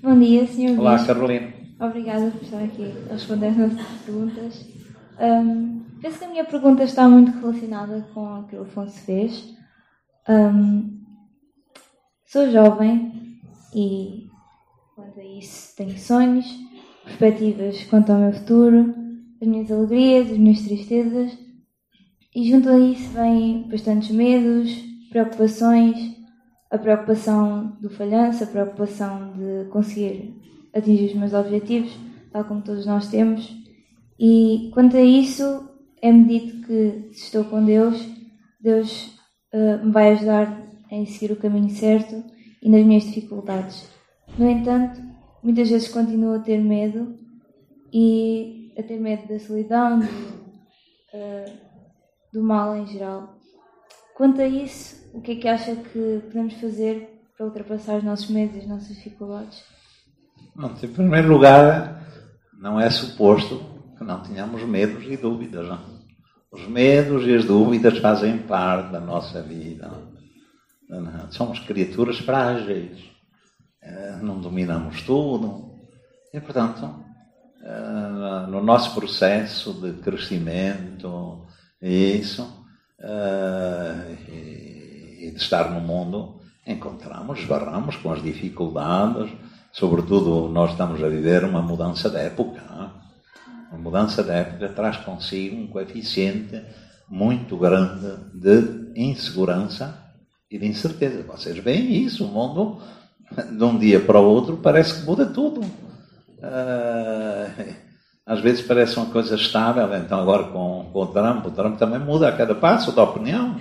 Bom 0.01 0.17
dia, 0.17 0.47
Sr. 0.47 0.79
Olá, 0.79 1.05
Carolina. 1.05 1.53
Obrigada 1.79 2.31
por 2.31 2.41
estar 2.41 2.63
aqui 2.63 2.93
a 3.09 3.13
responder 3.13 3.47
as 3.47 3.57
nossas 3.57 4.01
perguntas. 4.05 4.65
Um, 5.19 5.81
penso 6.01 6.19
que 6.19 6.25
a 6.25 6.29
minha 6.29 6.45
pergunta 6.45 6.83
está 6.83 7.07
muito 7.07 7.37
relacionada 7.39 8.07
com 8.13 8.39
o 8.39 8.43
que 8.43 8.55
o 8.55 8.61
Afonso 8.61 8.97
fez. 8.99 9.53
Um, 10.27 10.98
sou 12.29 12.51
jovem 12.51 13.39
e, 13.73 14.27
quanto 14.95 15.19
a 15.19 15.23
isso, 15.23 15.75
tenho 15.75 15.97
sonhos 15.97 16.45
perspectivas 17.03 17.83
quanto 17.85 18.11
ao 18.11 18.19
meu 18.19 18.31
futuro, 18.31 18.93
as 19.41 19.47
minhas 19.47 19.71
alegrias, 19.71 20.29
as 20.31 20.37
minhas 20.37 20.61
tristezas, 20.61 21.35
e 22.35 22.51
junto 22.51 22.69
a 22.69 22.77
isso 22.77 23.09
vêm 23.13 23.67
bastantes 23.67 24.11
medos, 24.11 24.71
preocupações, 25.09 25.97
a 26.69 26.77
preocupação 26.77 27.75
do 27.81 27.89
falhanço, 27.89 28.43
a 28.43 28.47
preocupação 28.47 29.33
de 29.33 29.67
conseguir 29.71 30.35
atingir 30.75 31.07
os 31.07 31.15
meus 31.15 31.33
objetivos, 31.33 31.97
tal 32.31 32.45
como 32.45 32.61
todos 32.61 32.85
nós 32.85 33.09
temos. 33.09 33.51
E 34.19 34.69
quanto 34.71 34.95
a 34.95 35.01
isso, 35.01 35.67
é-me 35.99 36.25
dito 36.25 36.67
que 36.67 37.09
se 37.11 37.23
estou 37.23 37.45
com 37.45 37.65
Deus, 37.65 38.07
Deus 38.61 39.17
uh, 39.51 39.83
me 39.83 39.91
vai 39.91 40.11
ajudar 40.11 40.68
em 40.91 41.06
seguir 41.06 41.34
o 41.34 41.38
caminho 41.38 41.69
certo 41.69 42.23
e 42.62 42.69
nas 42.69 42.86
minhas 42.86 43.04
dificuldades. 43.04 43.89
No 44.38 44.49
entanto, 44.49 45.02
muitas 45.43 45.69
vezes 45.69 45.88
continuo 45.88 46.36
a 46.36 46.39
ter 46.39 46.60
medo 46.60 47.15
e 47.91 48.73
a 48.78 48.84
ter 48.84 48.99
medo 48.99 49.28
da 49.28 49.39
solidão, 49.39 49.99
do, 49.99 50.06
uh, 50.06 51.58
do 52.34 52.43
mal 52.43 52.75
em 52.78 52.88
geral. 52.88 53.38
Quanto 54.15 54.41
a 54.41 54.47
isso, 54.47 55.10
o 55.13 55.21
que 55.21 55.32
é 55.32 55.36
que 55.36 55.47
acha 55.47 55.75
que 55.75 56.21
podemos 56.28 56.54
fazer 56.56 57.21
para 57.38 57.45
ultrapassar 57.45 57.97
os 57.97 58.04
nossos 58.04 58.30
medos 58.30 58.58
e 58.58 58.60
as 58.60 58.67
nossas 58.67 58.95
dificuldades? 58.95 59.63
Bom, 60.56 60.71
em 60.82 60.88
primeiro 60.89 61.30
lugar, 61.30 62.06
não 62.60 62.80
é 62.80 62.89
suposto 62.89 63.63
que 63.97 64.04
não 64.04 64.21
tenhamos 64.21 64.62
medos 64.63 65.06
e 65.06 65.15
dúvidas. 65.15 65.67
Não? 65.67 65.80
Os 66.52 66.67
medos 66.67 67.25
e 67.25 67.36
as 67.36 67.45
dúvidas 67.45 67.97
fazem 67.99 68.39
parte 68.39 68.91
da 68.91 68.99
nossa 68.99 69.41
vida. 69.41 69.89
Somos 71.30 71.60
criaturas 71.60 72.17
frágeis. 72.17 72.99
Eh, 73.82 74.17
não 74.21 74.39
dominamos 74.39 75.04
tudo. 75.04 75.75
E, 76.34 76.39
portanto, 76.39 77.06
eh, 77.63 78.47
no 78.47 78.63
nosso 78.63 78.95
processo 78.95 79.73
de 79.73 80.02
crescimento, 80.02 81.45
isso, 81.80 82.65
eh, 82.99 84.15
e 85.21 85.32
de 85.32 85.38
estar 85.38 85.69
no 85.69 85.80
mundo, 85.80 86.41
encontramos, 86.65 87.39
esbarramos 87.39 87.95
com 87.97 88.12
as 88.12 88.21
dificuldades, 88.23 89.32
sobretudo 89.71 90.49
nós 90.49 90.71
estamos 90.71 91.04
a 91.04 91.08
viver 91.08 91.43
uma 91.43 91.62
mudança 91.62 92.10
de 92.10 92.17
época. 92.17 92.62
Uma 93.71 93.78
mudança 93.80 94.23
de 94.23 94.32
época 94.32 94.69
traz 94.69 94.97
consigo 94.97 95.56
um 95.56 95.67
coeficiente 95.67 96.63
muito 97.08 97.58
grande 97.58 98.17
de 98.34 98.91
insegurança 98.95 100.08
e 100.49 100.57
de 100.57 100.67
incerteza. 100.67 101.23
Vocês 101.23 101.57
veem 101.57 102.03
isso, 102.03 102.25
o 102.25 102.27
mundo 102.27 102.81
de 103.51 103.63
um 103.63 103.77
dia 103.77 103.99
para 103.99 104.19
o 104.19 104.25
outro 104.25 104.57
parece 104.57 104.99
que 104.99 105.05
muda 105.05 105.25
tudo. 105.25 105.62
Uh, 105.62 107.75
às 108.25 108.39
vezes 108.41 108.62
parece 108.62 108.97
uma 108.97 109.07
coisa 109.07 109.35
estável, 109.35 109.93
então 109.95 110.19
agora 110.19 110.45
com, 110.45 110.89
com 110.93 110.99
o 110.99 111.07
Trump, 111.07 111.45
o 111.45 111.51
Trump 111.51 111.77
também 111.77 111.99
muda 111.99 112.27
a 112.27 112.31
cada 112.31 112.55
passo 112.55 112.91
da 112.91 113.03
opinião. 113.03 113.59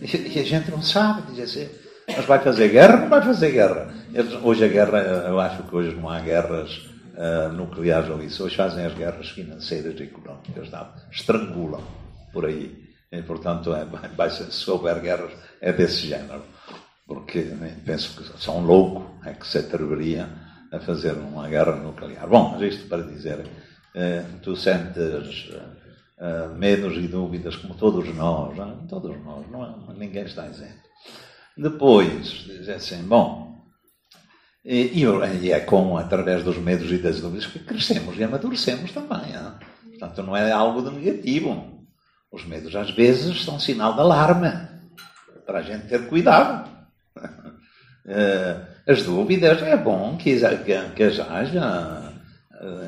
E, 0.00 0.38
a 0.38 0.44
gente 0.44 0.70
não 0.70 0.82
sabe, 0.82 1.32
diz 1.32 1.56
assim, 1.56 1.68
mas 2.06 2.24
vai 2.26 2.38
fazer 2.38 2.68
guerra 2.68 2.98
não 2.98 3.08
vai 3.08 3.22
fazer 3.22 3.50
guerra? 3.50 3.94
Hoje 4.42 4.64
a 4.64 4.68
guerra, 4.68 4.98
eu 5.26 5.40
acho 5.40 5.62
que 5.62 5.74
hoje 5.74 5.96
não 5.96 6.08
há 6.08 6.20
guerras 6.20 6.82
uh, 7.16 7.52
nucleares 7.52 8.10
ou 8.10 8.22
isso, 8.22 8.44
hoje 8.44 8.56
fazem 8.56 8.84
as 8.84 8.94
guerras 8.94 9.30
financeiras 9.30 9.98
e 9.98 10.04
económicas, 10.04 10.70
não, 10.70 10.86
estrangulam 11.10 11.82
por 12.32 12.44
aí. 12.44 12.85
E, 13.12 13.22
portanto, 13.22 13.74
é, 13.74 13.84
vai, 13.84 14.30
se 14.30 14.70
houver 14.70 15.00
guerras, 15.00 15.32
é 15.60 15.72
desse 15.72 16.06
género 16.08 16.42
porque 17.06 17.40
né, 17.42 17.76
penso 17.84 18.16
que 18.16 18.38
só 18.38 18.58
um 18.58 18.66
louco 18.66 19.18
é 19.24 19.32
que 19.32 19.46
se 19.46 19.58
atreveria 19.58 20.28
a 20.72 20.80
fazer 20.80 21.12
uma 21.12 21.48
guerra 21.48 21.76
nuclear. 21.76 22.26
Bom, 22.28 22.50
mas 22.50 22.62
isto 22.74 22.88
para 22.88 23.02
dizer 23.02 23.46
eh, 23.94 24.24
tu 24.42 24.56
sentes 24.56 25.48
uh, 26.18 26.54
medos 26.56 26.96
e 26.96 27.06
dúvidas 27.06 27.54
como 27.56 27.74
todos 27.74 28.12
nós? 28.14 28.58
É? 28.58 28.86
todos 28.88 29.16
nós, 29.24 29.48
não 29.48 29.64
é? 29.64 29.94
ninguém 29.96 30.24
está 30.24 30.48
isento. 30.48 30.86
Depois, 31.56 32.26
diz 32.44 32.68
assim, 32.68 33.02
bom, 33.04 33.64
e, 34.64 35.04
e, 35.42 35.52
é 35.52 35.60
com, 35.60 35.96
através 35.96 36.42
dos 36.42 36.58
medos 36.58 36.90
e 36.90 36.98
das 36.98 37.20
dúvidas 37.20 37.46
que 37.46 37.60
crescemos 37.60 38.18
e 38.18 38.24
amadurecemos 38.24 38.90
também. 38.90 39.32
Não? 39.32 39.58
Portanto, 39.90 40.22
não 40.24 40.36
é 40.36 40.50
algo 40.50 40.82
de 40.82 40.94
negativo. 40.94 41.75
Os 42.36 42.44
medos, 42.44 42.76
às 42.76 42.90
vezes, 42.90 43.42
são 43.46 43.58
sinal 43.58 43.94
de 43.94 44.00
alarme 44.00 44.52
para 45.46 45.60
a 45.60 45.62
gente 45.62 45.86
ter 45.86 46.06
cuidado. 46.06 46.68
As 48.86 49.02
dúvidas 49.02 49.62
é 49.62 49.74
bom 49.74 50.18
que, 50.18 50.38
que 50.94 51.02
haja 51.22 52.12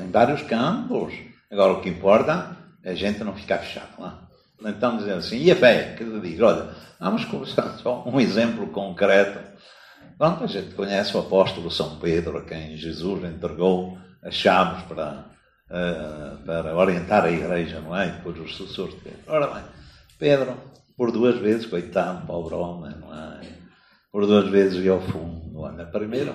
em 0.05 0.11
vários 0.11 0.43
campos. 0.43 1.15
Agora, 1.51 1.73
o 1.73 1.81
que 1.81 1.89
importa 1.89 2.55
é 2.83 2.91
a 2.91 2.95
gente 2.95 3.23
não 3.23 3.33
ficar 3.33 3.57
fechado 3.57 3.99
lá. 3.99 4.21
Então, 4.63 4.97
dizer 4.97 5.13
assim, 5.13 5.41
e 5.41 5.51
a 5.51 5.55
fé? 5.55 5.95
Que 5.97 6.03
diz, 6.19 6.39
olha, 6.39 6.69
vamos 6.99 7.25
começar 7.25 7.69
só 7.81 8.03
um 8.07 8.19
exemplo 8.19 8.67
concreto. 8.67 9.39
Pronto, 10.15 10.43
a 10.43 10.47
gente 10.47 10.75
conhece 10.75 11.17
o 11.17 11.21
apóstolo 11.21 11.71
São 11.71 11.97
Pedro, 11.97 12.37
a 12.37 12.43
quem 12.43 12.77
Jesus 12.77 13.23
entregou 13.23 13.97
as 14.21 14.35
chaves 14.35 14.83
para, 14.83 15.25
uh, 15.69 16.37
para 16.45 16.75
orientar 16.75 17.25
a 17.25 17.31
igreja, 17.31 17.79
não 17.81 17.95
é? 17.95 18.07
E 18.07 18.11
depois 18.11 18.39
os 18.39 18.55
sucessores 18.55 18.95
de 18.95 19.01
Pedro. 19.01 19.19
Ora 19.27 19.47
bem, 19.47 19.63
Pedro, 20.17 20.57
por 20.97 21.11
duas 21.11 21.37
vezes, 21.39 21.65
coitado, 21.65 22.25
pobre 22.25 22.55
homem, 22.55 22.95
não 22.99 23.13
é? 23.13 23.41
Por 24.11 24.25
duas 24.25 24.49
vezes 24.49 24.83
ia 24.83 24.91
ao 24.91 25.01
fundo. 25.01 25.65
A 25.65 25.85
primeira 25.85 26.33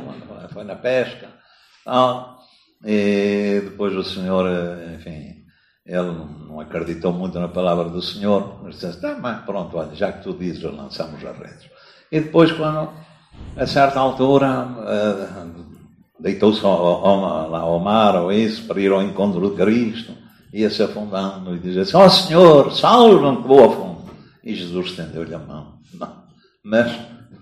foi 0.53 0.65
na 0.65 0.77
pesca. 0.77 1.29
Não, 1.87 2.39
e 2.85 3.61
depois 3.65 3.95
o 3.95 4.05
Senhor, 4.05 4.47
enfim, 4.95 5.45
ele 5.85 6.13
não 6.47 6.61
acreditou 6.61 7.13
muito 7.13 7.39
na 7.39 7.49
palavra 7.49 7.89
do 7.89 8.01
Senhor, 8.01 8.63
mas 8.63 8.79
disse 8.79 9.01
tá, 9.01 9.17
mas 9.21 9.45
pronto, 9.45 9.77
olha, 9.77 9.95
já 9.95 10.13
que 10.13 10.23
tu 10.23 10.33
dizes, 10.33 10.63
lançamos 10.63 11.25
as 11.25 11.39
redes. 11.39 11.71
E 12.11 12.21
depois, 12.21 12.53
quando, 12.53 12.91
a 13.57 13.67
certa 13.67 14.01
altura, 14.01 14.67
uh, 14.67 15.74
deitou-se 16.19 16.63
lá 16.63 17.61
ao 17.61 17.81
mar 17.81 18.17
ou 18.17 18.33
isso, 18.33 18.67
para 18.67 18.81
ir 18.81 18.93
ao 18.93 19.03
encontro 19.03 19.51
de 19.51 19.57
Cristo, 19.57 20.13
ia-se 20.53 20.83
afundando 20.83 21.55
e 21.55 21.59
dizia 21.59 21.83
assim, 21.83 21.97
ó 21.97 22.07
oh, 22.07 22.11
Senhor, 22.11 22.73
salva-me 22.73 23.43
que 23.43 23.49
vou 23.49 23.65
a 23.65 23.73
fundo. 23.73 24.05
E 24.43 24.55
Jesus 24.55 24.91
estendeu-lhe 24.91 25.35
a 25.35 25.39
mão. 25.39 25.79
Mas, 26.63 26.93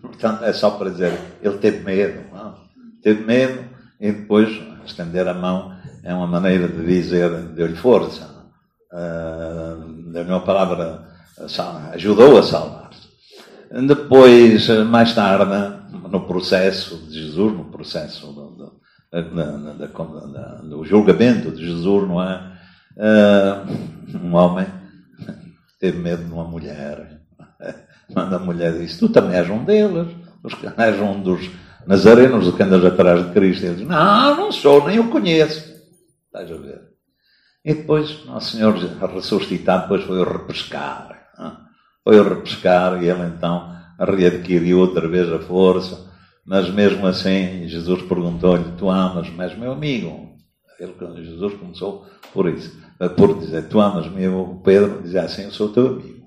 portanto, 0.00 0.44
é 0.44 0.52
só 0.52 0.70
para 0.70 0.90
dizer, 0.90 1.18
ele 1.42 1.58
teve 1.58 1.84
medo, 1.84 2.24
não? 2.32 2.54
teve 3.02 3.24
medo 3.24 3.64
e 4.00 4.10
depois 4.10 4.50
estender 4.84 5.28
a 5.28 5.34
mão 5.34 5.76
é 6.02 6.12
uma 6.12 6.26
maneira 6.26 6.66
de 6.66 6.84
dizer, 6.84 7.30
deu-lhe 7.54 7.76
força, 7.76 8.28
uh, 8.92 10.10
deu-lhe 10.12 10.30
uma 10.30 10.40
palavra, 10.40 11.06
ajudou 11.92 12.38
a 12.38 12.42
salvar-se. 12.42 13.08
Depois, 13.86 14.68
mais 14.86 15.14
tarde, 15.14 15.82
no 16.10 16.26
processo 16.26 16.96
de 17.08 17.14
Jesus, 17.14 17.52
no 17.52 17.66
processo 17.66 18.51
do, 19.12 19.76
do, 19.76 19.88
do, 19.88 20.68
do 20.68 20.84
julgamento 20.84 21.50
de 21.50 21.66
Jesus, 21.66 22.08
não 22.08 22.22
é? 22.22 22.52
Uh, 22.96 24.18
um 24.18 24.34
homem 24.34 24.66
teve 25.78 25.98
medo 25.98 26.24
de 26.24 26.32
uma 26.32 26.44
mulher. 26.44 27.20
Manda 28.14 28.36
a 28.36 28.38
mulher 28.38 28.78
disse: 28.78 28.98
Tu 28.98 29.08
também 29.08 29.36
és 29.36 29.50
um 29.50 29.64
deles, 29.64 30.08
és 30.76 31.00
um 31.00 31.20
dos 31.20 31.50
nazarenos 31.86 32.54
que 32.54 32.62
andas 32.62 32.84
atrás 32.84 33.26
de 33.26 33.32
Cristo. 33.32 33.66
Ele 33.66 33.76
diz, 33.76 33.88
não, 33.88 34.36
não 34.36 34.52
sou, 34.52 34.86
nem 34.86 34.98
o 34.98 35.10
conheço. 35.10 35.72
Estás 36.26 36.50
a 36.50 36.56
ver? 36.56 36.80
E 37.64 37.74
depois, 37.74 38.24
Nosso 38.24 38.56
Senhor 38.56 38.74
ressuscitado, 38.74 39.82
depois 39.82 40.04
foi 40.04 40.24
repescar. 40.24 41.20
Foi 42.04 42.18
o 42.18 42.28
repescar 42.28 43.02
e 43.02 43.08
ele 43.08 43.26
então 43.26 43.76
readquiriu 43.98 44.80
outra 44.80 45.08
vez 45.08 45.32
a 45.32 45.38
força. 45.38 46.10
Mas 46.44 46.68
mesmo 46.70 47.06
assim, 47.06 47.68
Jesus 47.68 48.02
perguntou-lhe, 48.02 48.76
tu 48.76 48.90
amas, 48.90 49.28
mas 49.30 49.56
meu 49.56 49.72
amigo. 49.72 50.32
Ele, 50.80 50.94
Jesus 51.24 51.54
começou 51.54 52.06
por 52.32 52.48
isso, 52.48 52.76
por 53.16 53.38
dizer, 53.38 53.68
tu 53.68 53.80
amas 53.80 54.10
meu 54.10 54.60
Pedro, 54.64 55.02
dizia 55.02 55.22
assim, 55.22 55.44
eu 55.44 55.52
sou 55.52 55.68
teu 55.68 55.86
amigo. 55.86 56.26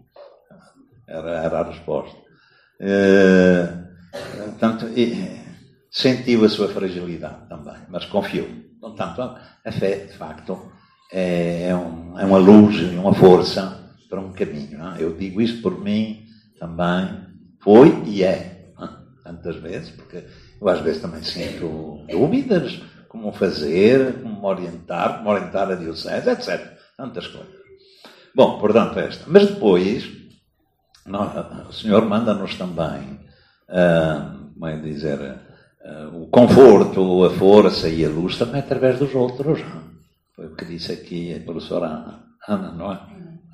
Era, 1.08 1.44
era 1.44 1.60
a 1.60 1.64
resposta. 1.64 2.18
E, 2.80 3.68
portanto, 4.50 4.88
sentiu 5.92 6.46
a 6.46 6.50
sua 6.50 6.70
fragilidade 6.70 7.48
também, 7.50 7.76
mas 7.90 8.06
confiou. 8.06 8.48
Portanto, 8.80 9.22
a 9.66 9.72
fé, 9.72 10.06
de 10.06 10.14
facto, 10.14 10.72
é, 11.12 11.70
é, 11.70 11.76
um, 11.76 12.20
é 12.20 12.26
uma 12.26 12.38
luz 12.38 12.76
e 12.76 12.96
uma 12.96 13.14
força 13.14 13.92
para 14.10 14.20
um 14.20 14.32
caminho. 14.32 14.82
É? 14.94 15.04
Eu 15.04 15.16
digo 15.16 15.42
isso 15.42 15.62
por 15.62 15.80
mim 15.80 16.26
também, 16.60 17.10
foi 17.60 18.04
e 18.06 18.24
é? 18.24 18.28
É? 18.28 18.55
Tantas 19.26 19.56
vezes, 19.56 19.90
porque 19.90 20.24
eu 20.62 20.70
às 20.70 20.80
vezes 20.82 21.02
também 21.02 21.24
sinto 21.24 22.06
dúvidas, 22.08 22.80
como 23.10 23.32
fazer, 23.34 24.22
como 24.22 24.46
orientar, 24.46 25.18
como 25.18 25.32
orientar 25.32 25.72
a 25.72 25.76
diocese, 25.76 26.30
etc. 26.30 26.78
Tantas 26.96 27.28
coisas. 27.28 27.56
Bom, 28.36 28.60
portanto, 28.60 29.00
esta. 29.00 29.24
Mas 29.28 29.48
depois, 29.48 30.08
nós, 31.06 31.32
o 31.68 31.74
Senhor 31.74 32.06
manda-nos 32.06 32.56
também, 32.56 33.20
uh, 33.70 34.54
como 34.54 34.68
é 34.68 34.78
dizer, 34.78 35.20
uh, 35.20 36.22
o 36.22 36.28
conforto, 36.28 37.24
a 37.26 37.32
força 37.32 37.90
e 37.90 38.06
a 38.06 38.10
luz 38.10 38.38
também 38.38 38.60
através 38.60 39.00
dos 39.00 39.16
outros. 39.16 39.60
Foi 40.36 40.48
o 40.48 40.56
que 40.56 40.66
disse 40.66 40.92
aqui 40.92 41.34
a 41.34 41.40
professora 41.40 42.20
Ana, 42.48 42.72
não 42.72 42.92
é? 42.92 42.96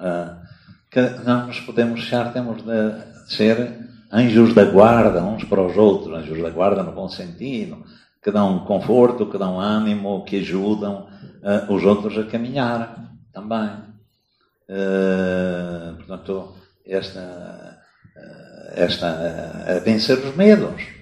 Uh, 0.01 0.41
que 0.89 0.99
não 1.23 1.47
nos 1.47 1.59
podemos 1.61 2.01
deixar, 2.01 2.33
temos 2.33 2.61
de 2.63 3.33
ser 3.33 3.80
anjos 4.11 4.53
da 4.53 4.65
guarda 4.65 5.23
uns 5.23 5.43
para 5.43 5.61
os 5.61 5.77
outros, 5.77 6.13
anjos 6.13 6.41
da 6.41 6.49
guarda 6.49 6.83
no 6.83 6.91
bom 6.91 7.07
sentido, 7.09 7.83
que 8.21 8.31
dão 8.31 8.59
conforto, 8.65 9.25
que 9.25 9.37
dão 9.37 9.59
ânimo, 9.59 10.23
que 10.25 10.37
ajudam 10.37 11.07
uh, 11.41 11.73
os 11.73 11.83
outros 11.83 12.17
a 12.17 12.23
caminhar 12.23 13.11
também. 13.33 13.69
Uh, 14.69 15.95
portanto, 15.97 16.53
esta, 16.85 17.79
esta, 18.75 19.07
a 19.67 19.79
vencer 19.79 20.17
os 20.19 20.35
medos 20.35 21.01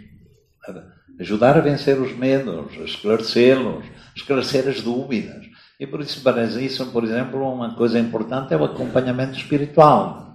ajudar 1.19 1.57
a 1.57 1.61
vencer 1.61 1.99
os 1.99 2.17
medos, 2.17 2.73
esclarecê-los, 2.77 3.85
esclarecer 4.15 4.67
as 4.67 4.81
dúvidas. 4.81 5.45
E 5.79 5.85
por 5.85 5.99
isso, 5.99 6.23
para 6.23 6.43
isso, 6.45 6.85
por 6.91 7.03
exemplo, 7.03 7.41
uma 7.51 7.75
coisa 7.75 7.99
importante 7.99 8.53
é 8.53 8.57
o 8.57 8.63
acompanhamento 8.63 9.37
espiritual. 9.37 10.28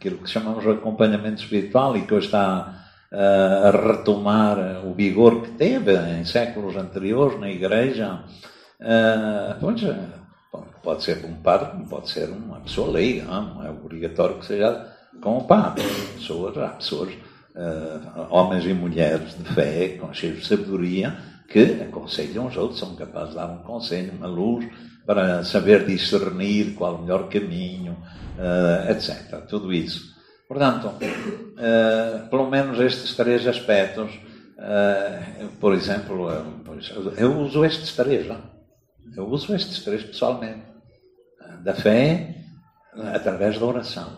Aquilo 0.00 0.16
que 0.16 0.30
chamamos 0.30 0.64
de 0.64 0.70
acompanhamento 0.70 1.42
espiritual 1.42 1.94
e 1.94 2.06
que 2.06 2.14
hoje 2.14 2.24
está 2.24 2.86
ah, 3.12 3.68
a 3.68 3.70
retomar 3.70 4.82
o 4.86 4.94
vigor 4.94 5.42
que 5.42 5.50
teve 5.50 5.94
em 5.94 6.24
séculos 6.24 6.74
anteriores 6.74 7.38
na 7.38 7.50
Igreja. 7.50 8.24
Ah, 8.80 9.58
pois, 9.60 9.82
pode 10.82 11.02
ser 11.02 11.22
um 11.26 11.34
padre, 11.42 11.84
pode 11.84 12.08
ser 12.08 12.30
uma 12.30 12.60
pessoa 12.60 12.90
leiga, 12.92 13.24
não 13.26 13.62
é 13.62 13.68
obrigatório 13.68 14.38
que 14.38 14.46
seja 14.46 14.90
com 15.20 15.36
o 15.36 15.44
padre. 15.44 15.84
Pessoas, 16.14 16.56
há 16.56 16.68
pessoas 16.70 17.12
homens 18.30 18.64
e 18.64 18.72
mulheres 18.72 19.36
de 19.36 19.44
fé, 19.52 19.98
com 20.00 20.14
cheios 20.14 20.38
de 20.38 20.46
sabedoria, 20.46 21.14
que 21.46 21.82
aconselham 21.82 22.46
os 22.46 22.56
outros, 22.56 22.80
são 22.80 22.96
capazes 22.96 23.30
de 23.30 23.36
dar 23.36 23.48
um 23.48 23.58
conselho, 23.58 24.14
uma 24.16 24.28
luz, 24.28 24.64
para 25.06 25.44
saber 25.44 25.86
discernir 25.86 26.74
qual 26.74 26.96
o 26.96 27.02
melhor 27.02 27.28
caminho, 27.28 27.92
uh, 27.92 28.88
eh, 28.88 28.92
etc. 28.92 29.44
Tudo 29.48 29.72
isso. 29.72 30.14
Portanto, 30.48 30.88
uh, 30.88 32.28
pelo 32.28 32.50
menos 32.50 32.78
estes 32.80 33.14
três 33.14 33.46
aspectos, 33.46 34.10
por 35.58 35.72
exemplo, 35.72 36.28
eu 37.16 37.38
uso 37.38 37.64
estes 37.64 37.96
três, 37.96 38.26
não? 38.26 38.42
eu 39.16 39.26
uso 39.26 39.54
estes 39.54 39.82
três 39.82 40.02
pessoalmente. 40.02 40.68
Da 41.64 41.74
fé 41.74 42.36
através 43.14 43.58
da 43.58 43.66
oração. 43.66 44.08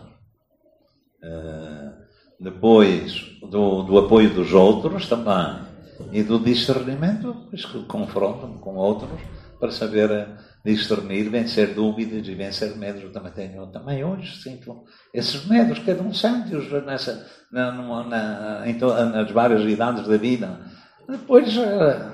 Uh, 1.23 1.93
depois 2.39 3.37
do, 3.41 3.83
do 3.83 3.97
apoio 3.97 4.33
dos 4.33 4.53
outros 4.53 5.07
também, 5.07 5.63
e 6.11 6.23
do 6.23 6.39
discernimento, 6.39 7.47
pois 7.49 7.65
que 7.65 7.83
confrontam 7.85 8.57
com 8.57 8.75
outros 8.75 9.19
para 9.59 9.71
saber 9.71 10.27
discernir, 10.63 11.29
vencer 11.29 11.73
dúvidas 11.73 12.25
e 12.27 12.35
vencer 12.35 12.75
medos. 12.77 13.03
Eu 13.03 13.11
também 13.11 13.31
tenho, 13.33 13.67
também 13.67 14.03
hoje 14.03 14.41
sinto 14.41 14.83
esses 15.13 15.45
medos, 15.45 15.79
cada 15.79 16.01
um 16.01 16.13
sente-os 16.13 16.71
nessa, 16.85 17.27
na, 17.51 17.71
na, 18.03 18.63
em, 18.67 18.77
nas 18.77 19.31
várias 19.31 19.61
idades 19.69 20.07
da 20.07 20.17
vida. 20.17 20.59
Depois 21.07 21.55
uh, 21.57 22.13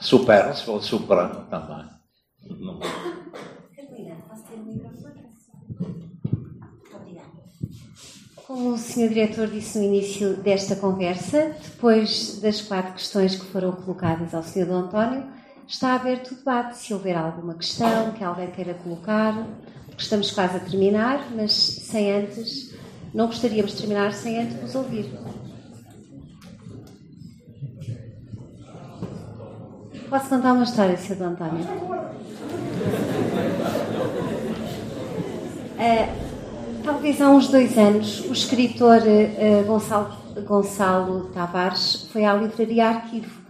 supera-se 0.00 0.68
ou 0.68 0.82
superando 0.82 1.48
também. 1.48 1.84
Como 8.46 8.70
o 8.70 8.78
Sr. 8.78 9.08
Diretor 9.08 9.46
disse 9.48 9.78
no 9.78 9.84
início 9.84 10.36
desta 10.36 10.76
conversa, 10.76 11.56
depois 11.62 12.38
das 12.40 12.60
quatro 12.60 12.92
questões 12.92 13.34
que 13.36 13.46
foram 13.46 13.72
colocadas 13.72 14.34
ao 14.34 14.42
Sr. 14.42 14.66
Dom 14.66 14.78
António, 14.80 15.24
está 15.66 15.94
aberto 15.94 16.32
o 16.32 16.34
debate. 16.36 16.76
Se 16.76 16.92
houver 16.92 17.16
alguma 17.16 17.54
questão 17.54 18.12
que 18.12 18.22
alguém 18.22 18.50
queira 18.50 18.74
colocar, 18.74 19.34
porque 19.86 20.02
estamos 20.02 20.30
quase 20.30 20.56
a 20.56 20.60
terminar, 20.60 21.28
mas 21.34 21.52
sem 21.52 22.12
antes, 22.12 22.74
não 23.12 23.26
gostaríamos 23.26 23.72
de 23.72 23.78
terminar 23.78 24.12
sem 24.12 24.42
antes 24.42 24.60
vos 24.60 24.74
ouvir. 24.74 25.10
Posso 30.08 30.28
contar 30.28 30.52
uma 30.52 30.64
história, 30.64 30.96
Sr. 30.96 31.22
António? 31.22 31.64
Uh, 35.74 36.84
talvez 36.84 37.20
há 37.20 37.30
uns 37.30 37.48
dois 37.48 37.76
anos, 37.76 38.20
o 38.26 38.32
escritor 38.32 38.98
uh, 38.98 39.64
Gonçalo, 39.66 40.16
Gonçalo 40.46 41.30
Tavares 41.34 42.08
foi 42.12 42.24
à 42.24 42.34
livraria 42.34 42.88
Arquivo 42.88 43.43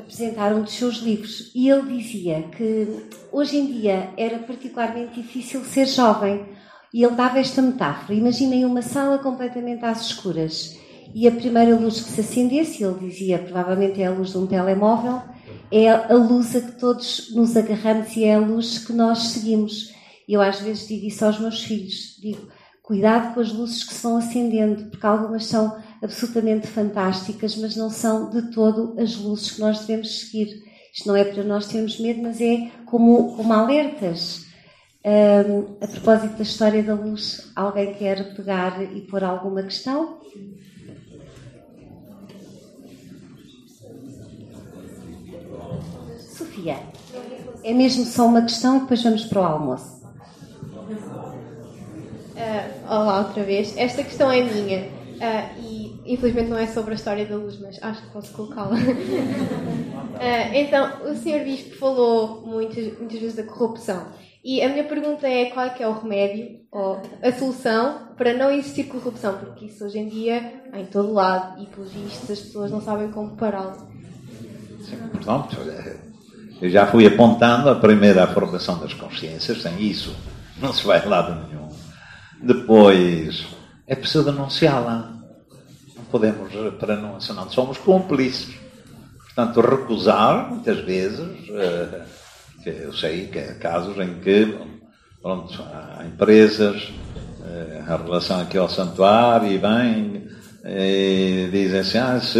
apresentar 0.00 0.54
um 0.54 0.62
dos 0.62 0.74
seus 0.74 0.96
livros 0.96 1.50
e 1.54 1.68
ele 1.68 1.98
dizia 1.98 2.42
que 2.42 3.08
hoje 3.32 3.56
em 3.56 3.66
dia 3.66 4.10
era 4.16 4.38
particularmente 4.38 5.20
difícil 5.20 5.64
ser 5.64 5.86
jovem 5.86 6.46
e 6.92 7.04
ele 7.04 7.14
dava 7.14 7.38
esta 7.38 7.60
metáfora. 7.60 8.14
Imaginem 8.14 8.64
uma 8.64 8.82
sala 8.82 9.18
completamente 9.18 9.84
às 9.84 10.02
escuras 10.02 10.78
e 11.14 11.26
a 11.26 11.32
primeira 11.32 11.74
luz 11.74 12.00
que 12.00 12.10
se 12.10 12.20
acendesse, 12.20 12.84
ele 12.84 13.08
dizia 13.08 13.38
provavelmente 13.38 14.00
é 14.00 14.06
a 14.06 14.10
luz 14.10 14.30
de 14.30 14.38
um 14.38 14.46
telemóvel, 14.46 15.22
é 15.70 15.88
a 15.90 16.14
luz 16.14 16.54
a 16.54 16.60
que 16.60 16.72
todos 16.72 17.34
nos 17.34 17.56
agarramos 17.56 18.16
e 18.16 18.24
é 18.24 18.34
a 18.34 18.38
luz 18.38 18.78
que 18.78 18.92
nós 18.92 19.18
seguimos. 19.28 19.92
Eu 20.28 20.40
às 20.40 20.60
vezes 20.60 20.86
digo 20.86 21.06
isso 21.06 21.24
aos 21.24 21.38
meus 21.38 21.62
filhos, 21.64 22.16
digo, 22.20 22.48
cuidado 22.82 23.34
com 23.34 23.40
as 23.40 23.52
luzes 23.52 23.84
que 23.84 23.94
se 23.94 24.02
vão 24.02 24.16
acendendo, 24.16 24.90
porque 24.90 25.06
algumas 25.06 25.46
são 25.46 25.76
absolutamente 26.02 26.66
fantásticas, 26.66 27.56
mas 27.56 27.76
não 27.76 27.90
são 27.90 28.30
de 28.30 28.50
todo 28.50 28.94
as 28.98 29.16
luzes 29.16 29.52
que 29.52 29.60
nós 29.60 29.80
devemos 29.80 30.20
seguir. 30.20 30.62
Isto 30.92 31.08
não 31.08 31.16
é 31.16 31.24
para 31.24 31.44
nós 31.44 31.66
termos 31.66 31.98
medo, 32.00 32.22
mas 32.22 32.40
é 32.40 32.70
como, 32.86 33.36
como 33.36 33.52
alertas. 33.52 34.46
Um, 35.04 35.76
a 35.80 35.86
propósito 35.86 36.36
da 36.36 36.42
história 36.42 36.82
da 36.82 36.94
luz, 36.94 37.50
alguém 37.54 37.94
quer 37.94 38.34
pegar 38.34 38.82
e 38.82 39.00
pôr 39.02 39.22
alguma 39.22 39.62
questão? 39.62 40.18
Sofia, 46.18 46.78
é 47.62 47.72
mesmo 47.72 48.04
só 48.04 48.26
uma 48.26 48.42
questão 48.42 48.76
e 48.76 48.80
depois 48.80 49.02
vamos 49.02 49.24
para 49.24 49.40
o 49.40 49.44
almoço. 49.44 49.98
Uh, 52.34 52.84
olá 52.86 53.18
outra 53.26 53.42
vez. 53.42 53.76
Esta 53.76 54.02
questão 54.02 54.30
é 54.30 54.42
minha 54.42 54.88
uh, 55.18 55.62
infelizmente 56.12 56.50
não 56.50 56.58
é 56.58 56.66
sobre 56.66 56.92
a 56.92 56.94
história 56.94 57.26
da 57.26 57.36
luz, 57.36 57.58
mas 57.60 57.78
acho 57.82 58.02
que 58.02 58.12
posso 58.12 58.32
colocá-la. 58.32 58.76
uh, 58.76 58.78
então, 60.54 61.10
o 61.10 61.14
Sr. 61.14 61.44
Bispo 61.44 61.76
falou 61.76 62.46
muitas, 62.46 62.98
muitas 62.98 63.20
vezes 63.20 63.36
da 63.36 63.42
corrupção 63.42 64.06
e 64.44 64.62
a 64.62 64.68
minha 64.68 64.84
pergunta 64.84 65.26
é 65.26 65.46
qual 65.46 65.66
é 65.66 65.70
que 65.70 65.82
é 65.82 65.88
o 65.88 65.98
remédio 65.98 66.60
ou 66.70 67.02
a 67.22 67.32
solução 67.32 68.08
para 68.16 68.32
não 68.32 68.50
existir 68.50 68.84
corrupção, 68.84 69.36
porque 69.38 69.66
isso 69.66 69.84
hoje 69.84 69.98
em 69.98 70.08
dia 70.08 70.62
em 70.72 70.86
todo 70.86 71.12
lado 71.12 71.62
e 71.62 71.66
pelos 71.66 71.92
vistos 71.92 72.30
as 72.30 72.40
pessoas 72.40 72.70
não 72.70 72.80
sabem 72.80 73.10
como 73.10 73.36
pará-lo. 73.36 73.88
Portanto, 75.12 75.56
eu 76.62 76.70
já 76.70 76.86
fui 76.86 77.06
apontando 77.06 77.68
a 77.68 77.74
primeira 77.74 78.26
formação 78.28 78.78
das 78.78 78.94
consciências, 78.94 79.60
sem 79.60 79.82
isso 79.82 80.14
não 80.60 80.72
se 80.72 80.84
vai 80.86 80.98
a 81.04 81.08
lado 81.08 81.46
nenhum. 81.46 81.68
Depois, 82.40 83.46
é 83.86 83.94
preciso 83.94 84.24
denunciá-la. 84.24 85.17
Não 86.08 86.12
podemos, 86.12 86.50
para 86.78 86.96
não, 86.96 87.20
senão 87.20 87.50
somos 87.50 87.76
cúmplices. 87.76 88.54
Portanto, 89.34 89.60
recusar, 89.60 90.48
muitas 90.48 90.78
vezes, 90.78 91.50
eh, 91.50 92.02
eu 92.64 92.94
sei 92.94 93.26
que 93.26 93.38
há 93.38 93.54
casos 93.56 93.96
em 93.98 94.14
que 94.14 94.56
pronto, 95.20 95.62
há 95.62 96.02
empresas 96.06 96.90
eh, 97.44 97.82
em 97.82 97.86
relação 97.86 98.40
aqui 98.40 98.56
ao 98.56 98.70
santuário 98.70 99.52
e 99.52 99.58
bem, 99.58 100.28
e 100.64 101.48
dizem 101.52 101.80
assim, 101.80 101.98
ah, 101.98 102.18
se 102.20 102.38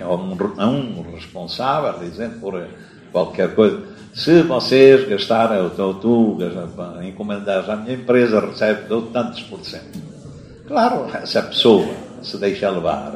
há 0.00 0.08
um, 0.08 0.32
um 0.66 1.12
responsável, 1.12 2.00
dizem 2.00 2.30
por 2.30 2.66
qualquer 3.12 3.54
coisa, 3.54 3.82
se 4.14 4.42
vocês 4.42 5.06
gastarem, 5.06 5.70
ou 5.78 5.94
tu 5.94 6.38
encomendares 7.02 7.68
à 7.68 7.76
minha 7.76 7.94
empresa, 7.94 8.40
recebe 8.40 8.88
tantos 9.12 9.42
por 9.42 9.62
cento. 9.62 10.00
Claro, 10.66 11.06
se 11.26 11.36
a 11.36 11.42
pessoa 11.42 12.09
se 12.22 12.36
deixa 12.38 12.70
levar, 12.70 13.12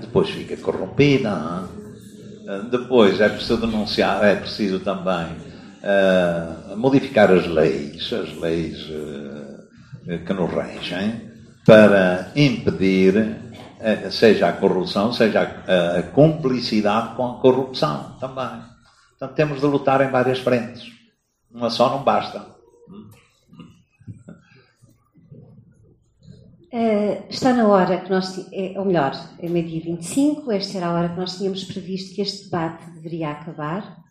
depois 0.00 0.30
fica 0.30 0.56
corrompida. 0.56 1.68
Depois 2.70 3.20
é 3.20 3.28
preciso 3.28 3.56
denunciar, 3.56 4.24
é 4.24 4.36
preciso 4.36 4.78
também 4.78 5.26
uh, 5.82 6.76
modificar 6.76 7.30
as 7.30 7.46
leis, 7.46 8.12
as 8.12 8.32
leis 8.38 8.88
uh, 8.88 10.24
que 10.24 10.32
nos 10.32 10.52
regem, 10.52 11.28
para 11.66 12.30
impedir 12.36 13.16
uh, 13.16 14.10
seja 14.12 14.48
a 14.48 14.52
corrupção, 14.52 15.12
seja 15.12 15.40
a, 15.42 15.98
a 15.98 16.02
cumplicidade 16.04 17.16
com 17.16 17.32
a 17.32 17.40
corrupção 17.40 18.16
também. 18.20 18.62
Portanto, 19.18 19.34
temos 19.34 19.60
de 19.60 19.66
lutar 19.66 20.00
em 20.02 20.10
várias 20.10 20.38
frentes. 20.38 20.84
Uma 21.50 21.70
só 21.70 21.90
não 21.90 22.04
basta. 22.04 22.46
Uh, 26.72 27.22
está 27.30 27.52
na 27.52 27.68
hora 27.68 28.00
que 28.00 28.10
nós, 28.10 28.44
é, 28.52 28.74
ou 28.76 28.84
melhor, 28.84 29.12
é 29.38 29.48
meio-dia 29.48 29.82
25, 29.82 30.50
esta 30.50 30.78
era 30.78 30.88
a 30.88 30.92
hora 30.92 31.08
que 31.10 31.16
nós 31.16 31.38
tínhamos 31.38 31.62
previsto 31.64 32.14
que 32.14 32.20
este 32.20 32.44
debate 32.44 32.90
deveria 32.90 33.30
acabar. 33.30 34.04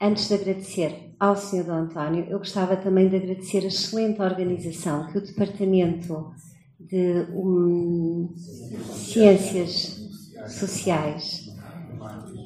Antes 0.00 0.28
de 0.28 0.34
agradecer 0.34 1.14
ao 1.18 1.34
Sr. 1.34 1.64
D. 1.64 1.70
António, 1.70 2.26
eu 2.30 2.38
gostava 2.38 2.76
também 2.76 3.08
de 3.08 3.16
agradecer 3.16 3.64
a 3.64 3.66
excelente 3.66 4.22
organização 4.22 5.08
que 5.08 5.18
o 5.18 5.20
Departamento 5.20 6.32
de 6.78 7.26
um, 7.34 8.32
Ciências 8.92 9.98
Sociais 10.46 11.48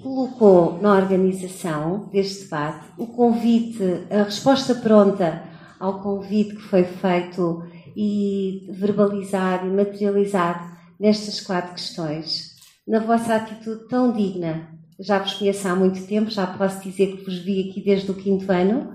colocou 0.03 0.81
na 0.81 0.95
organização 0.97 2.09
deste 2.11 2.45
debate 2.45 2.87
o 2.97 3.07
convite, 3.07 3.83
a 4.11 4.23
resposta 4.23 4.75
pronta 4.75 5.45
ao 5.79 6.01
convite 6.01 6.57
que 6.57 6.63
foi 6.63 6.85
feito 6.85 7.65
e 7.97 8.67
verbalizado 8.71 9.67
e 9.67 9.71
materializado 9.71 10.71
nestas 10.99 11.41
quatro 11.41 11.75
questões, 11.75 12.53
na 12.87 13.01
vossa 13.01 13.35
atitude 13.35 13.89
tão 13.89 14.13
digna. 14.13 14.69
Já 15.01 15.19
vos 15.19 15.35
conheço 15.35 15.67
há 15.67 15.75
muito 15.75 16.07
tempo, 16.07 16.31
já 16.31 16.47
posso 16.47 16.83
dizer 16.83 17.17
que 17.17 17.25
vos 17.25 17.39
vi 17.39 17.69
aqui 17.69 17.83
desde 17.83 18.11
o 18.11 18.15
quinto 18.15 18.51
ano. 18.53 18.95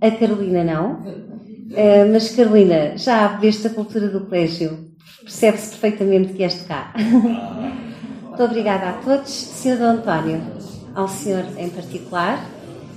A 0.00 0.10
Carolina 0.10 0.62
não. 0.62 1.00
Uh, 1.00 2.12
mas 2.12 2.30
Carolina, 2.30 2.96
já 2.96 3.28
veste 3.38 3.66
a 3.66 3.70
cultura 3.70 4.08
do 4.08 4.20
colégio, 4.20 4.92
percebe-se 5.22 5.70
perfeitamente 5.70 6.32
que 6.32 6.44
és 6.44 6.60
de 6.60 6.64
cá. 6.64 6.94
Muito 8.22 8.42
obrigada 8.42 8.90
a 8.90 8.92
todos. 8.92 9.30
Sr. 9.30 9.82
António, 9.82 10.42
ao 10.94 11.08
senhor 11.08 11.44
em 11.56 11.70
particular, 11.70 12.38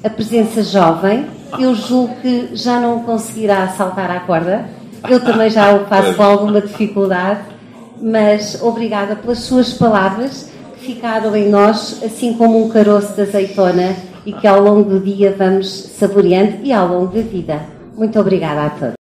a 0.03 0.09
presença 0.09 0.61
jovem, 0.63 1.25
eu 1.59 1.73
julgo 1.73 2.15
que 2.21 2.55
já 2.55 2.79
não 2.79 3.03
conseguirá 3.03 3.67
saltar 3.69 4.11
à 4.11 4.19
corda. 4.19 4.69
Eu 5.07 5.19
também 5.23 5.49
já 5.49 5.73
o 5.75 5.85
faço 5.87 6.13
com 6.15 6.23
alguma 6.23 6.61
dificuldade, 6.61 7.41
mas 8.01 8.61
obrigada 8.61 9.15
pelas 9.15 9.39
suas 9.39 9.73
palavras 9.73 10.49
que 10.73 10.93
ficaram 10.93 11.35
em 11.35 11.49
nós, 11.49 12.01
assim 12.03 12.33
como 12.33 12.63
um 12.63 12.69
caroço 12.69 13.13
de 13.13 13.21
azeitona 13.21 13.95
e 14.25 14.33
que 14.33 14.47
ao 14.47 14.61
longo 14.61 14.89
do 14.89 14.99
dia 14.99 15.35
vamos 15.37 15.67
saboreando 15.97 16.57
e 16.63 16.73
ao 16.73 16.87
longo 16.87 17.15
da 17.15 17.21
vida. 17.21 17.61
Muito 17.95 18.19
obrigada 18.19 18.65
a 18.65 18.69
todos. 18.69 18.98